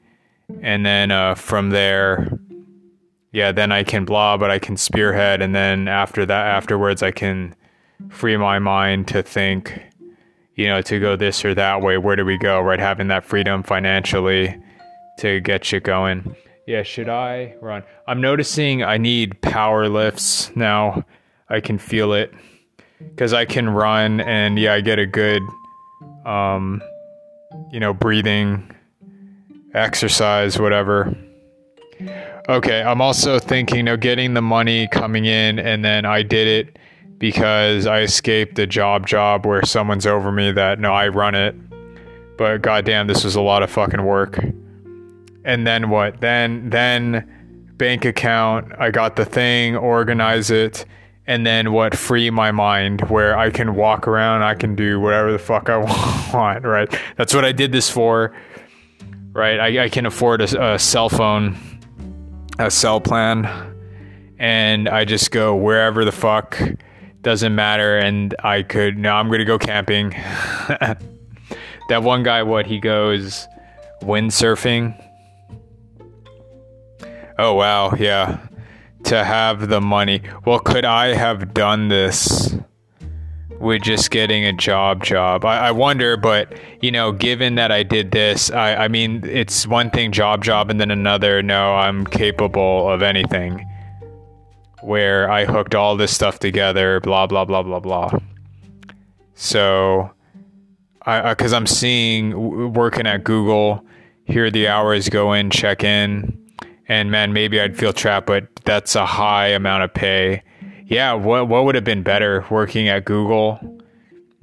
and 0.62 0.86
then 0.86 1.10
uh, 1.10 1.34
from 1.34 1.70
there 1.70 2.38
yeah, 3.32 3.50
then 3.50 3.72
I 3.72 3.82
can 3.82 4.04
blah, 4.04 4.36
but 4.36 4.50
I 4.50 4.60
can 4.60 4.76
spearhead, 4.76 5.42
and 5.42 5.54
then 5.54 5.88
after 5.88 6.24
that, 6.24 6.46
afterwards, 6.46 7.02
I 7.02 7.10
can 7.10 7.54
free 8.10 8.36
my 8.36 8.58
mind 8.58 9.08
to 9.08 9.22
think, 9.22 9.80
you 10.58 10.66
know, 10.66 10.82
to 10.82 10.98
go 10.98 11.14
this 11.14 11.44
or 11.44 11.54
that 11.54 11.82
way. 11.82 11.98
Where 11.98 12.16
do 12.16 12.24
we 12.24 12.36
go? 12.36 12.60
Right, 12.60 12.80
having 12.80 13.06
that 13.08 13.24
freedom 13.24 13.62
financially 13.62 14.60
to 15.20 15.40
get 15.40 15.64
shit 15.64 15.84
going. 15.84 16.34
Yeah, 16.66 16.82
should 16.82 17.08
I 17.08 17.54
run? 17.60 17.84
I'm 18.08 18.20
noticing 18.20 18.82
I 18.82 18.98
need 18.98 19.40
power 19.40 19.88
lifts 19.88 20.50
now. 20.56 21.04
I 21.48 21.60
can 21.60 21.78
feel 21.78 22.12
it 22.12 22.34
because 22.98 23.32
I 23.32 23.44
can 23.44 23.70
run, 23.70 24.20
and 24.20 24.58
yeah, 24.58 24.74
I 24.74 24.80
get 24.80 24.98
a 24.98 25.06
good, 25.06 25.42
um, 26.26 26.82
you 27.70 27.78
know, 27.78 27.94
breathing 27.94 28.74
exercise, 29.74 30.58
whatever. 30.58 31.16
Okay, 32.48 32.82
I'm 32.82 33.00
also 33.00 33.38
thinking 33.38 33.86
of 33.86 34.00
getting 34.00 34.34
the 34.34 34.42
money 34.42 34.88
coming 34.88 35.24
in, 35.24 35.60
and 35.60 35.84
then 35.84 36.04
I 36.04 36.22
did 36.22 36.48
it 36.48 36.78
because 37.18 37.86
I 37.86 38.00
escaped 38.00 38.58
a 38.58 38.66
job 38.66 39.06
job 39.06 39.44
where 39.44 39.64
someone's 39.64 40.06
over 40.06 40.32
me 40.32 40.52
that 40.52 40.78
no, 40.78 40.92
I 40.92 41.08
run 41.08 41.34
it. 41.34 41.54
But 42.36 42.62
goddamn, 42.62 43.08
this 43.08 43.24
was 43.24 43.34
a 43.34 43.40
lot 43.40 43.62
of 43.62 43.70
fucking 43.70 44.04
work. 44.04 44.38
And 45.44 45.66
then 45.66 45.90
what? 45.90 46.20
Then 46.20 46.70
then 46.70 47.74
bank 47.76 48.04
account, 48.04 48.72
I 48.78 48.90
got 48.90 49.16
the 49.16 49.24
thing, 49.24 49.76
organize 49.76 50.50
it, 50.50 50.84
and 51.26 51.46
then 51.46 51.72
what? 51.72 51.96
Free 51.96 52.30
my 52.30 52.52
mind 52.52 53.02
where 53.10 53.36
I 53.36 53.50
can 53.50 53.74
walk 53.74 54.06
around, 54.06 54.42
I 54.42 54.54
can 54.54 54.74
do 54.74 55.00
whatever 55.00 55.32
the 55.32 55.38
fuck 55.38 55.68
I 55.68 55.78
want, 56.32 56.64
right? 56.64 56.92
That's 57.16 57.34
what 57.34 57.44
I 57.44 57.52
did 57.52 57.72
this 57.72 57.90
for, 57.90 58.34
right? 59.32 59.58
I, 59.58 59.84
I 59.84 59.88
can 59.88 60.06
afford 60.06 60.42
a, 60.42 60.74
a 60.74 60.78
cell 60.78 61.08
phone 61.08 61.56
a 62.58 62.70
cell 62.70 63.00
plan 63.00 63.48
and 64.38 64.88
I 64.88 65.04
just 65.04 65.30
go 65.30 65.54
wherever 65.54 66.04
the 66.04 66.12
fuck 66.12 66.60
doesn't 67.22 67.54
matter 67.54 67.98
and 67.98 68.34
I 68.42 68.62
could 68.62 68.98
no 68.98 69.12
I'm 69.12 69.28
going 69.28 69.40
to 69.40 69.44
go 69.44 69.58
camping. 69.58 70.10
that 71.88 72.02
one 72.02 72.22
guy 72.22 72.42
what 72.42 72.66
he 72.66 72.78
goes 72.78 73.46
windsurfing. 74.02 75.04
Oh 77.38 77.54
wow, 77.54 77.94
yeah. 77.94 78.46
To 79.04 79.24
have 79.24 79.68
the 79.68 79.80
money. 79.80 80.22
Well, 80.44 80.58
could 80.58 80.84
I 80.84 81.14
have 81.14 81.54
done 81.54 81.88
this 81.88 82.56
with 83.60 83.82
just 83.82 84.10
getting 84.10 84.44
a 84.44 84.52
job 84.52 85.02
job. 85.02 85.44
I, 85.44 85.68
I, 85.68 85.70
wonder, 85.72 86.16
but 86.16 86.52
you 86.80 86.92
know, 86.92 87.12
given 87.12 87.56
that 87.56 87.72
I 87.72 87.82
did 87.82 88.12
this, 88.12 88.50
I, 88.50 88.74
I 88.76 88.88
mean, 88.88 89.22
it's 89.24 89.66
one 89.66 89.90
thing 89.90 90.12
job 90.12 90.44
job 90.44 90.70
and 90.70 90.80
then 90.80 90.90
another, 90.90 91.42
no, 91.42 91.74
I'm 91.74 92.06
capable 92.06 92.88
of 92.88 93.02
anything. 93.02 93.66
Where 94.82 95.30
I 95.30 95.44
hooked 95.44 95.74
all 95.74 95.96
this 95.96 96.14
stuff 96.14 96.38
together, 96.38 97.00
blah, 97.00 97.26
blah, 97.26 97.44
blah, 97.44 97.62
blah, 97.62 97.80
blah. 97.80 98.10
So, 99.34 100.10
I, 101.02 101.30
because 101.30 101.52
I'm 101.52 101.66
seeing 101.66 102.72
working 102.72 103.06
at 103.06 103.24
Google, 103.24 103.84
here 104.24 104.50
the 104.50 104.68
hours 104.68 105.08
go 105.08 105.32
in, 105.32 105.50
check 105.50 105.82
in, 105.82 106.38
and 106.86 107.10
man, 107.10 107.32
maybe 107.32 107.60
I'd 107.60 107.76
feel 107.76 107.92
trapped, 107.92 108.26
but 108.26 108.48
that's 108.64 108.94
a 108.94 109.06
high 109.06 109.48
amount 109.48 109.82
of 109.82 109.94
pay 109.94 110.42
yeah, 110.88 111.12
what 111.12 111.48
what 111.48 111.64
would 111.64 111.74
have 111.74 111.84
been 111.84 112.02
better 112.02 112.44
working 112.50 112.88
at 112.88 113.04
Google? 113.04 113.60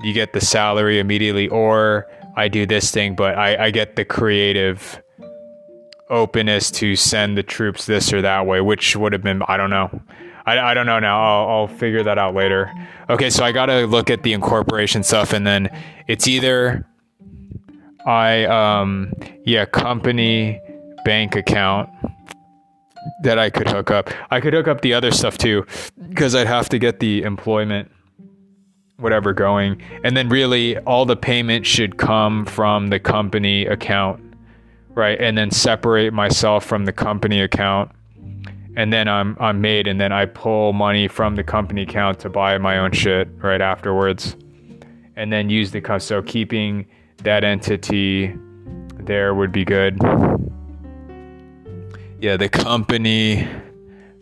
You 0.01 0.13
get 0.13 0.33
the 0.33 0.41
salary 0.41 0.99
immediately, 0.99 1.47
or 1.47 2.05
I 2.37 2.47
do 2.47 2.67
this 2.67 2.91
thing, 2.91 3.15
but 3.15 3.35
I, 3.35 3.65
I 3.65 3.71
get 3.71 3.95
the 3.95 4.05
creative 4.05 5.01
openness 6.09 6.71
to 6.71 6.95
send 6.95 7.37
the 7.37 7.43
troops 7.43 7.85
this 7.85 8.13
or 8.13 8.21
that 8.21 8.45
way, 8.45 8.61
which 8.61 8.95
would 8.95 9.13
have 9.13 9.23
been 9.23 9.41
I 9.47 9.57
don't 9.57 9.69
know. 9.69 10.01
I, 10.45 10.59
I 10.59 10.73
don't 10.75 10.85
know 10.85 10.99
now. 10.99 11.23
I'll, 11.23 11.49
I'll 11.49 11.67
figure 11.67 12.03
that 12.03 12.19
out 12.19 12.35
later. 12.35 12.71
Okay, 13.09 13.31
so 13.31 13.43
I 13.43 13.51
got 13.51 13.65
to 13.65 13.87
look 13.87 14.11
at 14.11 14.21
the 14.21 14.31
incorporation 14.33 15.01
stuff, 15.01 15.33
and 15.33 15.45
then 15.45 15.69
it's 16.07 16.27
either 16.27 16.87
I 18.05 18.45
um 18.45 19.11
yeah 19.45 19.65
company 19.65 20.61
bank 21.03 21.35
account 21.35 21.89
that 23.23 23.39
I 23.39 23.49
could 23.49 23.67
hook 23.67 23.91
up. 23.91 24.11
I 24.31 24.39
could 24.39 24.53
hook 24.53 24.67
up 24.67 24.81
the 24.81 24.93
other 24.93 25.11
stuff 25.11 25.37
too, 25.37 25.65
because 26.09 26.35
I'd 26.35 26.47
have 26.47 26.69
to 26.69 26.79
get 26.79 26.99
the 26.99 27.23
employment 27.23 27.91
whatever 28.97 29.33
going, 29.33 29.81
and 30.03 30.15
then 30.15 30.29
really 30.29 30.77
all 30.79 31.05
the 31.05 31.17
payment 31.17 31.65
should 31.65 31.97
come 31.97 32.45
from 32.45 32.87
the 32.87 32.99
company 32.99 33.65
account, 33.65 34.21
right? 34.95 35.19
And 35.19 35.37
then 35.37 35.51
separate 35.51 36.13
myself 36.13 36.65
from 36.65 36.85
the 36.85 36.93
company 36.93 37.41
account 37.41 37.91
and 38.75 38.91
then 38.91 39.07
I'm 39.07 39.37
I'm 39.39 39.61
made, 39.61 39.87
and 39.87 39.99
then 39.99 40.11
I 40.11 40.25
pull 40.25 40.73
money 40.73 41.07
from 41.07 41.35
the 41.35 41.43
company 41.43 41.83
account 41.83 42.19
to 42.19 42.29
buy 42.29 42.57
my 42.57 42.77
own 42.77 42.91
shit 42.91 43.27
right 43.37 43.61
afterwards, 43.61 44.35
and 45.15 45.31
then 45.31 45.49
use 45.49 45.71
the 45.71 45.99
so 45.99 46.21
keeping 46.21 46.85
that 47.23 47.43
entity 47.43 48.35
there 48.99 49.33
would 49.33 49.51
be 49.51 49.63
good. 49.63 49.97
Yeah, 52.19 52.37
the 52.37 52.49
company 52.49 53.47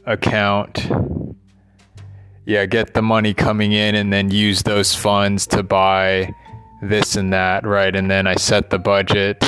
account. 0.05 0.89
Yeah, 2.45 2.65
get 2.65 2.93
the 2.93 3.01
money 3.01 3.33
coming 3.33 3.71
in 3.71 3.95
and 3.95 4.11
then 4.11 4.29
use 4.29 4.63
those 4.63 4.93
funds 4.93 5.47
to 5.47 5.63
buy 5.63 6.33
this 6.81 7.15
and 7.15 7.31
that, 7.31 7.65
right? 7.65 7.95
And 7.95 8.11
then 8.11 8.27
I 8.27 8.35
set 8.35 8.69
the 8.69 8.79
budget 8.79 9.41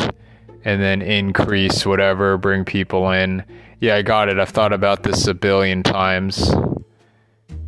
and 0.65 0.81
then 0.81 1.01
increase 1.01 1.85
whatever, 1.85 2.37
bring 2.37 2.65
people 2.65 3.09
in 3.11 3.45
yeah, 3.79 3.95
I 3.95 4.01
got 4.01 4.29
it. 4.29 4.39
I've 4.39 4.49
thought 4.49 4.73
about 4.73 5.03
this 5.03 5.27
a 5.27 5.33
billion 5.33 5.83
times. 5.83 6.51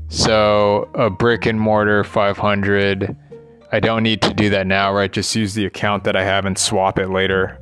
So, 0.09 0.89
a 0.95 1.09
brick 1.09 1.45
and 1.45 1.59
mortar 1.59 2.03
500. 2.03 3.15
I 3.71 3.79
don't 3.79 4.03
need 4.03 4.21
to 4.21 4.33
do 4.33 4.49
that 4.51 4.65
now, 4.65 4.93
right? 4.93 5.11
Just 5.11 5.35
use 5.35 5.53
the 5.53 5.65
account 5.65 6.05
that 6.05 6.15
I 6.15 6.23
have 6.23 6.45
and 6.45 6.57
swap 6.57 6.97
it 6.97 7.09
later. 7.09 7.59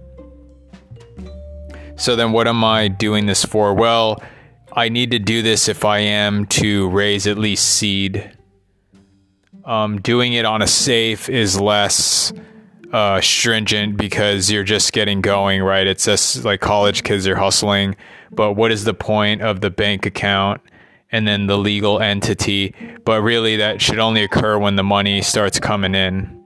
So, 1.96 2.16
then 2.16 2.32
what 2.32 2.48
am 2.48 2.64
I 2.64 2.88
doing 2.88 3.26
this 3.26 3.44
for? 3.44 3.74
Well, 3.74 4.22
I 4.72 4.90
need 4.90 5.12
to 5.12 5.20
do 5.20 5.42
this 5.42 5.68
if 5.68 5.84
I 5.84 6.00
am 6.00 6.46
to 6.48 6.90
raise 6.90 7.26
at 7.26 7.38
least 7.38 7.66
seed. 7.66 8.32
Um, 9.64 10.00
doing 10.00 10.34
it 10.34 10.46
on 10.46 10.62
a 10.62 10.68
safe 10.68 11.28
is 11.28 11.60
less 11.60 12.32
uh, 12.96 13.20
stringent 13.20 13.98
because 13.98 14.50
you're 14.50 14.64
just 14.64 14.94
getting 14.94 15.22
going, 15.22 15.62
right? 15.62 15.86
It's 15.86 16.06
just 16.06 16.46
like 16.46 16.62
college 16.62 17.04
kids 17.04 17.28
are 17.28 17.36
hustling 17.36 17.96
but 18.36 18.54
what 18.54 18.72
is 18.72 18.84
the 18.84 18.94
point 18.94 19.42
of 19.42 19.62
the 19.62 19.70
bank 19.70 20.06
account 20.06 20.62
and 21.12 21.28
then 21.28 21.48
the 21.48 21.58
legal 21.58 22.02
entity? 22.02 22.74
But 23.06 23.22
really, 23.22 23.56
that 23.58 23.82
should 23.82 24.00
only 24.00 24.24
occur 24.24 24.58
when 24.58 24.76
the 24.76 24.84
money 24.84 25.22
starts 25.22 25.60
coming 25.60 25.96
in. 25.96 26.44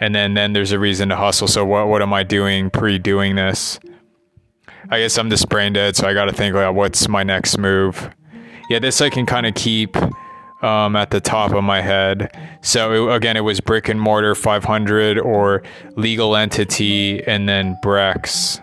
And 0.00 0.14
then, 0.14 0.34
then 0.34 0.52
there's 0.52 0.72
a 0.72 0.78
reason 0.78 1.08
to 1.08 1.16
hustle. 1.16 1.48
So, 1.48 1.64
what, 1.64 1.88
what 1.88 2.02
am 2.02 2.12
I 2.12 2.22
doing 2.22 2.70
pre 2.70 2.98
doing 2.98 3.36
this? 3.36 3.80
I 4.90 5.00
guess 5.00 5.18
I'm 5.18 5.28
just 5.28 5.48
brain 5.48 5.72
dead, 5.72 5.96
so 5.96 6.06
I 6.06 6.14
got 6.14 6.26
to 6.26 6.32
think 6.32 6.54
like, 6.54 6.74
what's 6.74 7.08
my 7.08 7.22
next 7.22 7.58
move? 7.58 8.10
Yeah, 8.70 8.78
this 8.78 9.00
I 9.00 9.10
can 9.10 9.26
kind 9.26 9.44
of 9.44 9.54
keep 9.54 9.96
um, 10.62 10.96
at 10.96 11.10
the 11.10 11.20
top 11.20 11.52
of 11.52 11.64
my 11.64 11.80
head. 11.80 12.36
So 12.62 13.08
it, 13.08 13.16
again, 13.16 13.36
it 13.36 13.42
was 13.42 13.60
brick 13.60 13.88
and 13.88 14.00
mortar 14.00 14.34
500 14.34 15.18
or 15.18 15.62
legal 15.96 16.36
entity, 16.36 17.22
and 17.26 17.48
then 17.48 17.78
Brex 17.84 18.60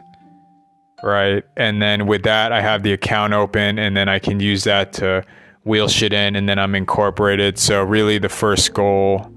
right? 1.06 1.44
And 1.56 1.82
then 1.82 2.08
with 2.08 2.24
that, 2.24 2.52
I 2.52 2.62
have 2.62 2.82
the 2.82 2.92
account 2.92 3.34
open, 3.34 3.78
and 3.78 3.96
then 3.96 4.10
I 4.10 4.18
can 4.18 4.40
use 4.40 4.64
that 4.64 4.92
to 4.94 5.24
wheel 5.64 5.88
shit 5.88 6.12
in, 6.14 6.36
and 6.36 6.50
then 6.50 6.58
I'm 6.58 6.74
incorporated. 6.74 7.60
So 7.60 7.84
really, 7.84 8.18
the 8.18 8.30
first 8.30 8.74
goal 8.74 9.32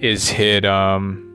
is 0.00 0.28
hit. 0.28 0.64
Um, 0.64 1.28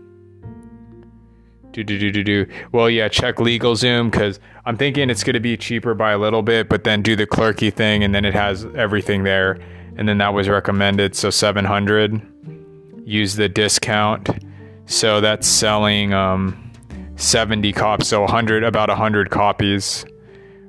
do 1.72 1.84
do 1.84 2.00
do 2.00 2.12
do 2.12 2.24
do. 2.24 2.48
Well, 2.72 2.90
yeah, 2.90 3.08
check 3.08 3.36
LegalZoom 3.36 4.10
because 4.10 4.40
I'm 4.66 4.78
thinking 4.78 5.12
it's 5.12 5.24
going 5.24 5.36
to 5.36 5.40
be 5.40 5.56
cheaper 5.56 5.94
by 5.94 6.12
a 6.12 6.18
little 6.18 6.42
bit, 6.42 6.70
but 6.70 6.84
then 6.84 7.04
do 7.04 7.16
the 7.16 7.28
Clerky 7.28 7.72
thing, 7.72 8.04
and 8.04 8.16
then 8.16 8.26
it 8.26 8.34
has 8.34 8.66
everything 8.76 9.24
there, 9.24 9.60
and 9.98 10.08
then 10.08 10.20
that 10.20 10.34
was 10.34 10.48
recommended. 10.48 11.16
So 11.16 11.30
700. 11.30 12.22
Use 13.06 13.36
the 13.36 13.50
discount. 13.50 14.30
So 14.86 15.22
that's 15.22 15.48
selling. 15.48 16.14
Um, 16.14 16.68
70 17.18 17.74
copies, 17.74 18.08
so 18.08 18.22
100, 18.22 18.64
about 18.64 18.88
100 18.90 19.32
copies, 19.32 20.06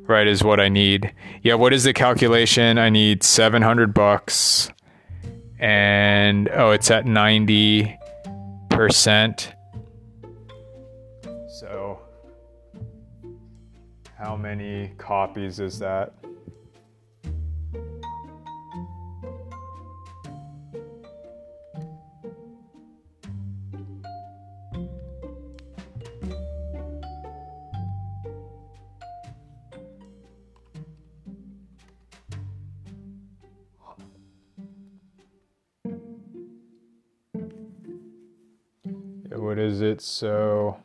right, 0.07 0.27
is 0.27 0.43
what 0.43 0.61
I 0.61 0.71
need. 0.71 1.13
Yeah, 1.43 1.55
what 1.55 1.75
is 1.75 1.85
the 1.85 1.93
calculation? 1.93 2.79
I 2.79 2.89
need 2.89 3.23
700 3.23 3.93
bucks, 3.93 4.71
and 5.59 6.49
oh, 6.55 6.71
it's 6.71 6.91
at 6.91 7.05
90%. 7.05 9.53
So, 11.61 12.01
how 14.17 14.37
many 14.37 14.95
copies 14.97 15.61
is 15.61 15.79
that? 15.81 16.15
What 39.59 39.67
is 39.67 39.81
it? 39.81 40.01
So. 40.01 40.77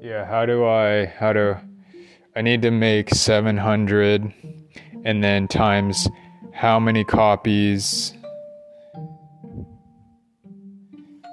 Yeah, 0.00 0.24
how 0.24 0.46
do 0.46 0.64
I, 0.64 1.06
how 1.06 1.32
do, 1.34 1.56
I 2.34 2.40
need 2.40 2.62
to 2.62 2.70
make 2.70 3.10
700 3.10 4.32
and 5.04 5.22
then 5.22 5.46
times 5.46 6.08
how 6.54 6.80
many 6.80 7.04
copies 7.04 8.14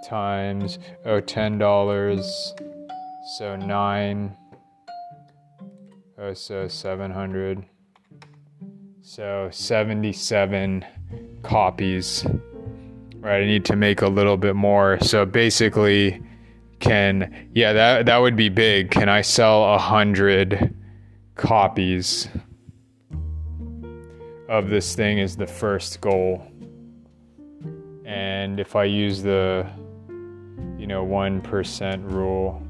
times 0.03 0.79
oh 1.05 1.21
ten 1.21 1.57
dollars 1.57 2.53
so 3.24 3.55
nine 3.55 4.36
oh 6.17 6.34
so 6.34 6.67
seven 6.67 7.11
hundred. 7.11 7.65
So 9.05 9.49
77 9.51 10.86
copies 11.43 12.26
right? 13.19 13.41
I 13.41 13.45
need 13.45 13.65
to 13.65 13.76
make 13.76 14.01
a 14.01 14.07
little 14.07 14.38
bit 14.38 14.55
more. 14.55 14.97
So 15.01 15.26
basically 15.26 16.21
can 16.80 17.49
yeah 17.53 17.74
that 17.74 18.05
that 18.05 18.17
would 18.17 18.36
be 18.36 18.49
big. 18.49 18.91
Can 18.91 19.09
i 19.09 19.21
sell 19.21 19.74
a 19.74 19.78
hundred 19.78 20.76
copies 21.36 22.28
of 24.49 24.69
this 24.69 24.95
thing 24.95 25.17
is 25.17 25.36
the 25.36 25.47
first 25.47 25.99
goal. 26.01 26.45
And 28.05 28.59
if 28.59 28.76
i 28.76 28.84
use 28.84 29.21
the 29.21 29.67
you 30.84 30.88
know, 30.88 31.05
1% 31.05 32.11
rule. 32.11 32.61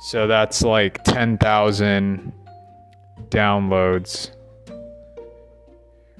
So 0.00 0.26
that's 0.26 0.62
like 0.62 1.04
10,000 1.04 2.32
downloads. 3.28 4.30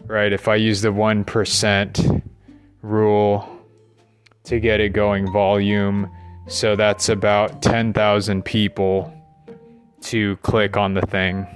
Right? 0.06 0.32
If 0.32 0.48
I 0.48 0.56
use 0.56 0.82
the 0.82 0.92
1% 0.92 2.22
rule 2.82 3.48
to 4.44 4.60
get 4.60 4.80
it 4.80 4.90
going 4.90 5.30
volume, 5.32 6.10
so 6.48 6.76
that's 6.76 7.08
about 7.08 7.62
10,000 7.62 8.44
people 8.44 9.14
to 10.02 10.36
click 10.38 10.76
on 10.76 10.94
the 10.94 11.02
thing 11.02 11.46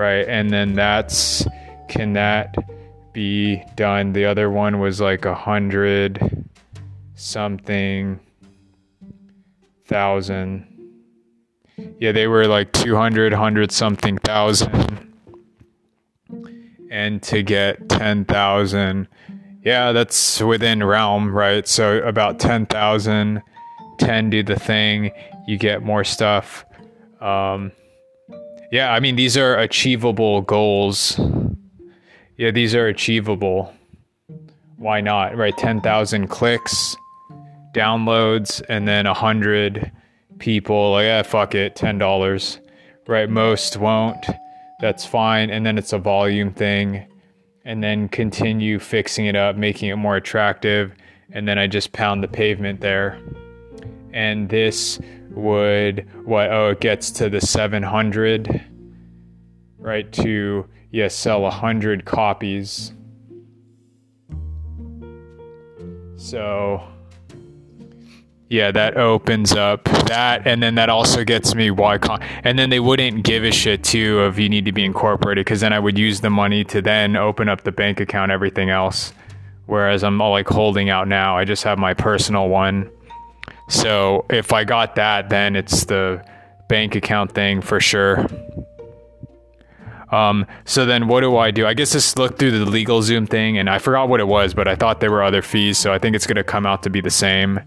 right? 0.00 0.26
And 0.26 0.50
then 0.50 0.72
that's 0.72 1.46
can 1.88 2.14
that 2.14 2.54
be 3.12 3.62
done? 3.74 4.14
The 4.14 4.24
other 4.24 4.50
one 4.50 4.80
was 4.80 4.98
like 4.98 5.26
a 5.26 5.34
hundred 5.34 6.46
something 7.14 8.18
thousand. 9.84 10.69
Yeah, 11.98 12.12
they 12.12 12.26
were 12.26 12.46
like 12.46 12.72
200, 12.72 13.32
100 13.32 13.72
something 13.72 14.18
thousand. 14.18 15.14
And 16.90 17.22
to 17.24 17.42
get 17.42 17.88
10,000, 17.88 19.06
yeah, 19.64 19.92
that's 19.92 20.40
within 20.40 20.82
realm, 20.82 21.32
right? 21.32 21.66
So 21.68 21.98
about 21.98 22.40
10,000, 22.40 23.42
10 23.98 24.30
do 24.30 24.42
the 24.42 24.58
thing, 24.58 25.12
you 25.46 25.58
get 25.58 25.82
more 25.82 26.04
stuff. 26.04 26.64
Um, 27.20 27.72
yeah, 28.72 28.92
I 28.92 29.00
mean, 29.00 29.16
these 29.16 29.36
are 29.36 29.56
achievable 29.58 30.42
goals. 30.42 31.20
Yeah, 32.36 32.50
these 32.50 32.74
are 32.74 32.86
achievable. 32.86 33.74
Why 34.76 35.00
not? 35.00 35.36
Right? 35.36 35.56
10,000 35.56 36.28
clicks, 36.28 36.96
downloads, 37.74 38.62
and 38.68 38.88
then 38.88 39.06
100 39.06 39.92
people. 40.40 40.92
Like, 40.92 41.04
yeah, 41.04 41.22
fuck 41.22 41.54
it, 41.54 41.76
$10. 41.76 42.60
Right? 43.06 43.30
Most 43.30 43.76
won't. 43.76 44.26
That's 44.80 45.06
fine. 45.06 45.50
And 45.50 45.64
then 45.64 45.78
it's 45.78 45.92
a 45.92 45.98
volume 45.98 46.52
thing. 46.52 47.06
And 47.64 47.84
then 47.84 48.08
continue 48.08 48.78
fixing 48.78 49.26
it 49.26 49.36
up, 49.36 49.54
making 49.56 49.90
it 49.90 49.96
more 49.96 50.16
attractive. 50.16 50.94
And 51.30 51.46
then 51.46 51.58
I 51.58 51.66
just 51.66 51.92
pound 51.92 52.24
the 52.24 52.28
pavement 52.28 52.80
there. 52.80 53.20
And 54.12 54.48
this 54.48 54.98
would, 55.30 56.08
what? 56.24 56.50
Oh, 56.50 56.70
it 56.70 56.80
gets 56.80 57.10
to 57.12 57.30
the 57.30 57.40
700, 57.40 58.64
right? 59.78 60.10
To, 60.12 60.66
yeah, 60.90 61.08
sell 61.08 61.38
a 61.38 61.42
100 61.42 62.04
copies. 62.04 62.92
So, 66.16 66.82
yeah, 68.50 68.72
that 68.72 68.96
opens 68.96 69.52
up 69.52 69.84
that, 69.84 70.44
and 70.44 70.60
then 70.60 70.74
that 70.74 70.88
also 70.88 71.22
gets 71.22 71.54
me 71.54 71.70
why 71.70 71.98
con- 71.98 72.20
and 72.42 72.58
then 72.58 72.68
they 72.68 72.80
wouldn't 72.80 73.22
give 73.22 73.44
a 73.44 73.52
shit 73.52 73.84
too 73.84 74.18
of 74.18 74.40
you 74.40 74.48
need 74.48 74.64
to 74.64 74.72
be 74.72 74.84
incorporated 74.84 75.44
because 75.44 75.60
then 75.60 75.72
I 75.72 75.78
would 75.78 75.96
use 75.96 76.20
the 76.20 76.30
money 76.30 76.64
to 76.64 76.82
then 76.82 77.14
open 77.14 77.48
up 77.48 77.62
the 77.62 77.70
bank 77.70 78.00
account, 78.00 78.32
everything 78.32 78.68
else. 78.68 79.12
Whereas 79.66 80.02
I'm 80.02 80.20
all 80.20 80.32
like 80.32 80.48
holding 80.48 80.90
out 80.90 81.06
now, 81.06 81.38
I 81.38 81.44
just 81.44 81.62
have 81.62 81.78
my 81.78 81.94
personal 81.94 82.48
one. 82.48 82.90
So 83.68 84.26
if 84.28 84.52
I 84.52 84.64
got 84.64 84.96
that, 84.96 85.30
then 85.30 85.54
it's 85.54 85.84
the 85.84 86.24
bank 86.68 86.96
account 86.96 87.30
thing 87.30 87.60
for 87.60 87.78
sure. 87.78 88.26
Um, 90.10 90.44
so 90.64 90.86
then 90.86 91.06
what 91.06 91.20
do 91.20 91.36
I 91.36 91.52
do? 91.52 91.68
I 91.68 91.74
guess 91.74 91.92
just 91.92 92.18
look 92.18 92.36
through 92.36 92.64
the 92.64 92.68
LegalZoom 92.68 93.30
thing 93.30 93.58
and 93.58 93.70
I 93.70 93.78
forgot 93.78 94.08
what 94.08 94.18
it 94.18 94.26
was, 94.26 94.54
but 94.54 94.66
I 94.66 94.74
thought 94.74 94.98
there 94.98 95.12
were 95.12 95.22
other 95.22 95.40
fees. 95.40 95.78
So 95.78 95.92
I 95.92 96.00
think 96.00 96.16
it's 96.16 96.26
going 96.26 96.34
to 96.34 96.42
come 96.42 96.66
out 96.66 96.82
to 96.82 96.90
be 96.90 97.00
the 97.00 97.10
same. 97.10 97.60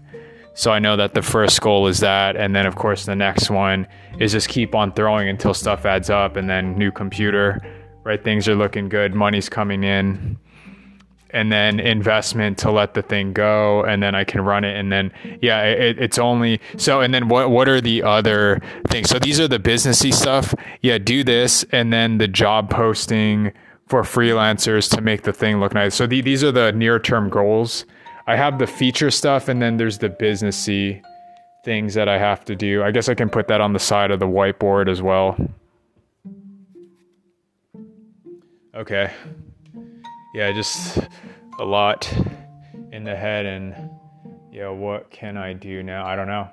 So 0.54 0.70
I 0.70 0.78
know 0.78 0.96
that 0.96 1.14
the 1.14 1.22
first 1.22 1.60
goal 1.60 1.88
is 1.88 2.00
that. 2.00 2.36
And 2.36 2.54
then, 2.54 2.64
of 2.64 2.76
course, 2.76 3.04
the 3.04 3.16
next 3.16 3.50
one 3.50 3.86
is 4.18 4.32
just 4.32 4.48
keep 4.48 4.74
on 4.74 4.92
throwing 4.92 5.28
until 5.28 5.52
stuff 5.52 5.84
adds 5.84 6.10
up 6.10 6.36
and 6.36 6.48
then 6.48 6.78
new 6.78 6.92
computer, 6.92 7.60
right? 8.04 8.22
Things 8.22 8.48
are 8.48 8.54
looking 8.54 8.88
good, 8.88 9.14
money's 9.14 9.48
coming 9.48 9.84
in. 9.84 10.38
And 11.30 11.50
then 11.50 11.80
investment 11.80 12.58
to 12.58 12.70
let 12.70 12.94
the 12.94 13.02
thing 13.02 13.32
go, 13.32 13.82
and 13.82 14.00
then 14.00 14.14
I 14.14 14.22
can 14.22 14.42
run 14.42 14.62
it. 14.62 14.78
And 14.78 14.92
then, 14.92 15.12
yeah, 15.42 15.62
it, 15.64 15.98
it's 15.98 16.16
only 16.16 16.60
so. 16.76 17.00
And 17.00 17.12
then, 17.12 17.26
what 17.26 17.50
what 17.50 17.68
are 17.68 17.80
the 17.80 18.04
other 18.04 18.62
things? 18.86 19.10
So 19.10 19.18
these 19.18 19.40
are 19.40 19.48
the 19.48 19.58
businessy 19.58 20.14
stuff. 20.14 20.54
Yeah, 20.80 20.98
do 20.98 21.24
this, 21.24 21.64
and 21.72 21.92
then 21.92 22.18
the 22.18 22.28
job 22.28 22.70
posting 22.70 23.52
for 23.88 24.02
freelancers 24.02 24.88
to 24.94 25.00
make 25.00 25.22
the 25.22 25.32
thing 25.32 25.58
look 25.58 25.74
nice. 25.74 25.96
So 25.96 26.06
the, 26.06 26.20
these 26.20 26.44
are 26.44 26.52
the 26.52 26.70
near 26.70 27.00
term 27.00 27.30
goals 27.30 27.84
I 28.26 28.36
have 28.36 28.58
the 28.58 28.66
feature 28.66 29.10
stuff 29.10 29.48
and 29.48 29.60
then 29.60 29.76
there's 29.76 29.98
the 29.98 30.08
businessy 30.08 31.02
things 31.64 31.94
that 31.94 32.08
I 32.08 32.18
have 32.18 32.44
to 32.46 32.56
do. 32.56 32.82
I 32.82 32.90
guess 32.90 33.08
I 33.08 33.14
can 33.14 33.28
put 33.28 33.48
that 33.48 33.60
on 33.60 33.72
the 33.72 33.78
side 33.78 34.10
of 34.10 34.20
the 34.20 34.26
whiteboard 34.26 34.88
as 34.88 35.02
well. 35.02 35.36
Okay. 38.74 39.10
Yeah, 40.34 40.52
just 40.52 40.98
a 41.58 41.64
lot 41.64 42.12
in 42.92 43.04
the 43.04 43.14
head 43.14 43.46
and 43.46 43.90
yeah, 44.50 44.68
what 44.68 45.10
can 45.10 45.36
I 45.36 45.52
do 45.52 45.82
now? 45.82 46.06
I 46.06 46.16
don't 46.16 46.26
know. 46.26 46.48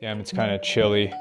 Damn, 0.00 0.20
it's 0.20 0.32
kind 0.32 0.50
of 0.50 0.62
chilly. 0.62 1.12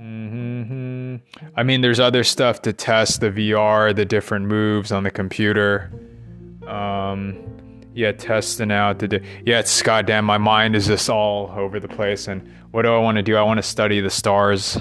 Mm-hmm. 0.00 1.16
I 1.54 1.62
mean, 1.62 1.82
there's 1.82 2.00
other 2.00 2.24
stuff 2.24 2.62
to 2.62 2.72
test 2.72 3.20
the 3.20 3.30
VR, 3.30 3.94
the 3.94 4.04
different 4.04 4.46
moves 4.46 4.90
on 4.90 5.02
the 5.02 5.10
computer. 5.10 5.90
Um, 6.70 7.80
yeah, 7.94 8.12
testing 8.12 8.70
out 8.70 9.00
the. 9.00 9.22
Yeah, 9.44 9.58
it's 9.58 9.82
goddamn. 9.82 10.24
My 10.24 10.38
mind 10.38 10.76
is 10.76 10.86
just 10.86 11.10
all 11.10 11.52
over 11.56 11.80
the 11.80 11.88
place. 11.88 12.28
And 12.28 12.48
what 12.70 12.82
do 12.82 12.94
I 12.94 12.98
want 12.98 13.16
to 13.16 13.22
do? 13.22 13.36
I 13.36 13.42
want 13.42 13.58
to 13.58 13.62
study 13.62 14.00
the 14.00 14.10
stars. 14.10 14.78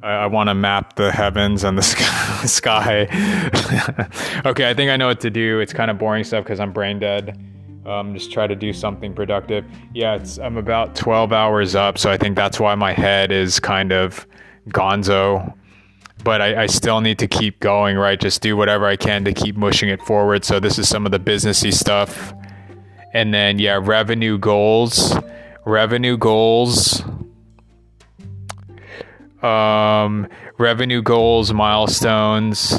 I, 0.00 0.10
I 0.10 0.26
want 0.26 0.48
to 0.48 0.54
map 0.54 0.94
the 0.94 1.10
heavens 1.10 1.64
and 1.64 1.76
the 1.76 1.82
sky. 2.46 3.08
okay, 4.46 4.70
I 4.70 4.74
think 4.74 4.90
I 4.90 4.96
know 4.96 5.08
what 5.08 5.20
to 5.20 5.30
do. 5.30 5.58
It's 5.58 5.72
kind 5.72 5.90
of 5.90 5.98
boring 5.98 6.22
stuff 6.22 6.44
because 6.44 6.60
I'm 6.60 6.72
brain 6.72 7.00
dead. 7.00 7.36
Um, 7.84 8.14
just 8.14 8.30
try 8.30 8.46
to 8.46 8.54
do 8.54 8.72
something 8.72 9.14
productive. 9.14 9.64
Yeah, 9.94 10.24
I'm 10.40 10.56
about 10.58 10.94
12 10.94 11.32
hours 11.32 11.74
up, 11.74 11.98
so 11.98 12.10
I 12.10 12.16
think 12.16 12.36
that's 12.36 12.60
why 12.60 12.74
my 12.74 12.92
head 12.92 13.32
is 13.32 13.58
kind 13.58 13.92
of 13.92 14.26
gonzo 14.68 15.54
but 16.28 16.42
I, 16.42 16.64
I, 16.64 16.66
still 16.66 17.00
need 17.00 17.18
to 17.20 17.26
keep 17.26 17.58
going, 17.58 17.96
right? 17.96 18.20
Just 18.20 18.42
do 18.42 18.54
whatever 18.54 18.84
I 18.84 18.96
can 18.96 19.24
to 19.24 19.32
keep 19.32 19.56
mushing 19.56 19.88
it 19.88 20.02
forward. 20.02 20.44
So 20.44 20.60
this 20.60 20.78
is 20.78 20.86
some 20.86 21.06
of 21.06 21.10
the 21.10 21.18
businessy 21.18 21.72
stuff. 21.72 22.34
And 23.14 23.32
then 23.32 23.58
yeah, 23.58 23.80
revenue 23.82 24.36
goals. 24.36 25.16
Revenue 25.64 26.18
goals. 26.18 27.02
Um, 29.42 30.28
revenue 30.58 31.00
goals, 31.00 31.54
milestones, 31.54 32.78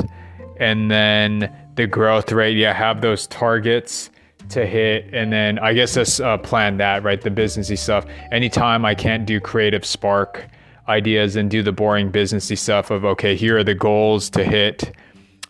and 0.59 0.91
then 0.91 1.51
the 1.73 1.87
growth 1.87 2.31
rate. 2.31 2.55
Yeah, 2.55 2.73
have 2.73 3.01
those 3.01 3.25
targets 3.25 4.11
to 4.49 4.65
hit 4.65 5.13
and 5.13 5.31
then 5.31 5.59
i 5.59 5.73
guess 5.73 5.95
let's 5.95 6.19
uh, 6.19 6.35
plan 6.39 6.77
that 6.77 7.03
right 7.03 7.21
the 7.21 7.29
businessy 7.29 7.77
stuff 7.77 8.03
anytime 8.31 8.83
i 8.83 8.95
can't 8.95 9.27
do 9.27 9.39
creative 9.39 9.85
spark 9.85 10.49
ideas 10.89 11.35
and 11.35 11.49
do 11.49 11.63
the 11.63 11.71
boring 11.71 12.11
businessy 12.11 12.57
stuff 12.57 12.91
of 12.91 13.05
okay, 13.05 13.35
here 13.35 13.57
are 13.57 13.63
the 13.63 13.75
goals 13.75 14.29
to 14.31 14.43
hit. 14.43 14.91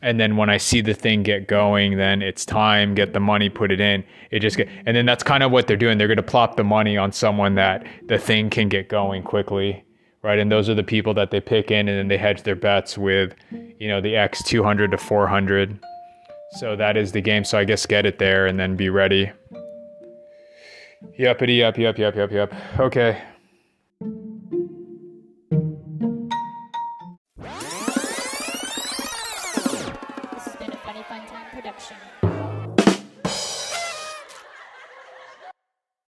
And 0.01 0.19
then 0.19 0.37
when 0.37 0.49
I 0.49 0.57
see 0.57 0.81
the 0.81 0.93
thing 0.93 1.23
get 1.23 1.47
going, 1.47 1.97
then 1.97 2.21
it's 2.21 2.45
time, 2.45 2.95
get 2.95 3.13
the 3.13 3.19
money, 3.19 3.49
put 3.49 3.71
it 3.71 3.81
in. 3.81 4.03
It 4.31 4.39
just 4.39 4.55
get, 4.55 4.69
and 4.85 4.95
then 4.95 5.05
that's 5.05 5.23
kind 5.23 5.43
of 5.43 5.51
what 5.51 5.67
they're 5.67 5.75
doing. 5.75 5.97
They're 5.97 6.07
going 6.07 6.17
to 6.17 6.23
plop 6.23 6.55
the 6.55 6.63
money 6.63 6.95
on 6.95 7.11
someone 7.11 7.55
that 7.55 7.85
the 8.07 8.17
thing 8.17 8.49
can 8.49 8.69
get 8.69 8.87
going 8.87 9.23
quickly, 9.23 9.83
right? 10.21 10.39
And 10.39 10.49
those 10.49 10.69
are 10.69 10.73
the 10.73 10.83
people 10.83 11.13
that 11.15 11.31
they 11.31 11.41
pick 11.41 11.69
in, 11.69 11.89
and 11.89 11.97
then 11.97 12.07
they 12.07 12.17
hedge 12.17 12.43
their 12.43 12.55
bets 12.55 12.97
with, 12.97 13.35
you 13.51 13.89
know, 13.89 13.99
the 13.99 14.15
X 14.15 14.41
200 14.43 14.91
to 14.91 14.97
400. 14.97 15.77
So 16.59 16.77
that 16.77 16.95
is 16.95 17.11
the 17.11 17.21
game. 17.21 17.43
So 17.43 17.57
I 17.57 17.65
guess 17.65 17.85
get 17.85 18.05
it 18.05 18.19
there 18.19 18.47
and 18.47 18.57
then 18.57 18.77
be 18.77 18.89
ready. 18.89 19.31
Yuppity, 21.19 21.57
yup, 21.57 21.77
yup, 21.77 21.97
yup, 21.97 22.15
yup, 22.15 22.31
yup. 22.31 22.53
Okay. 22.79 23.21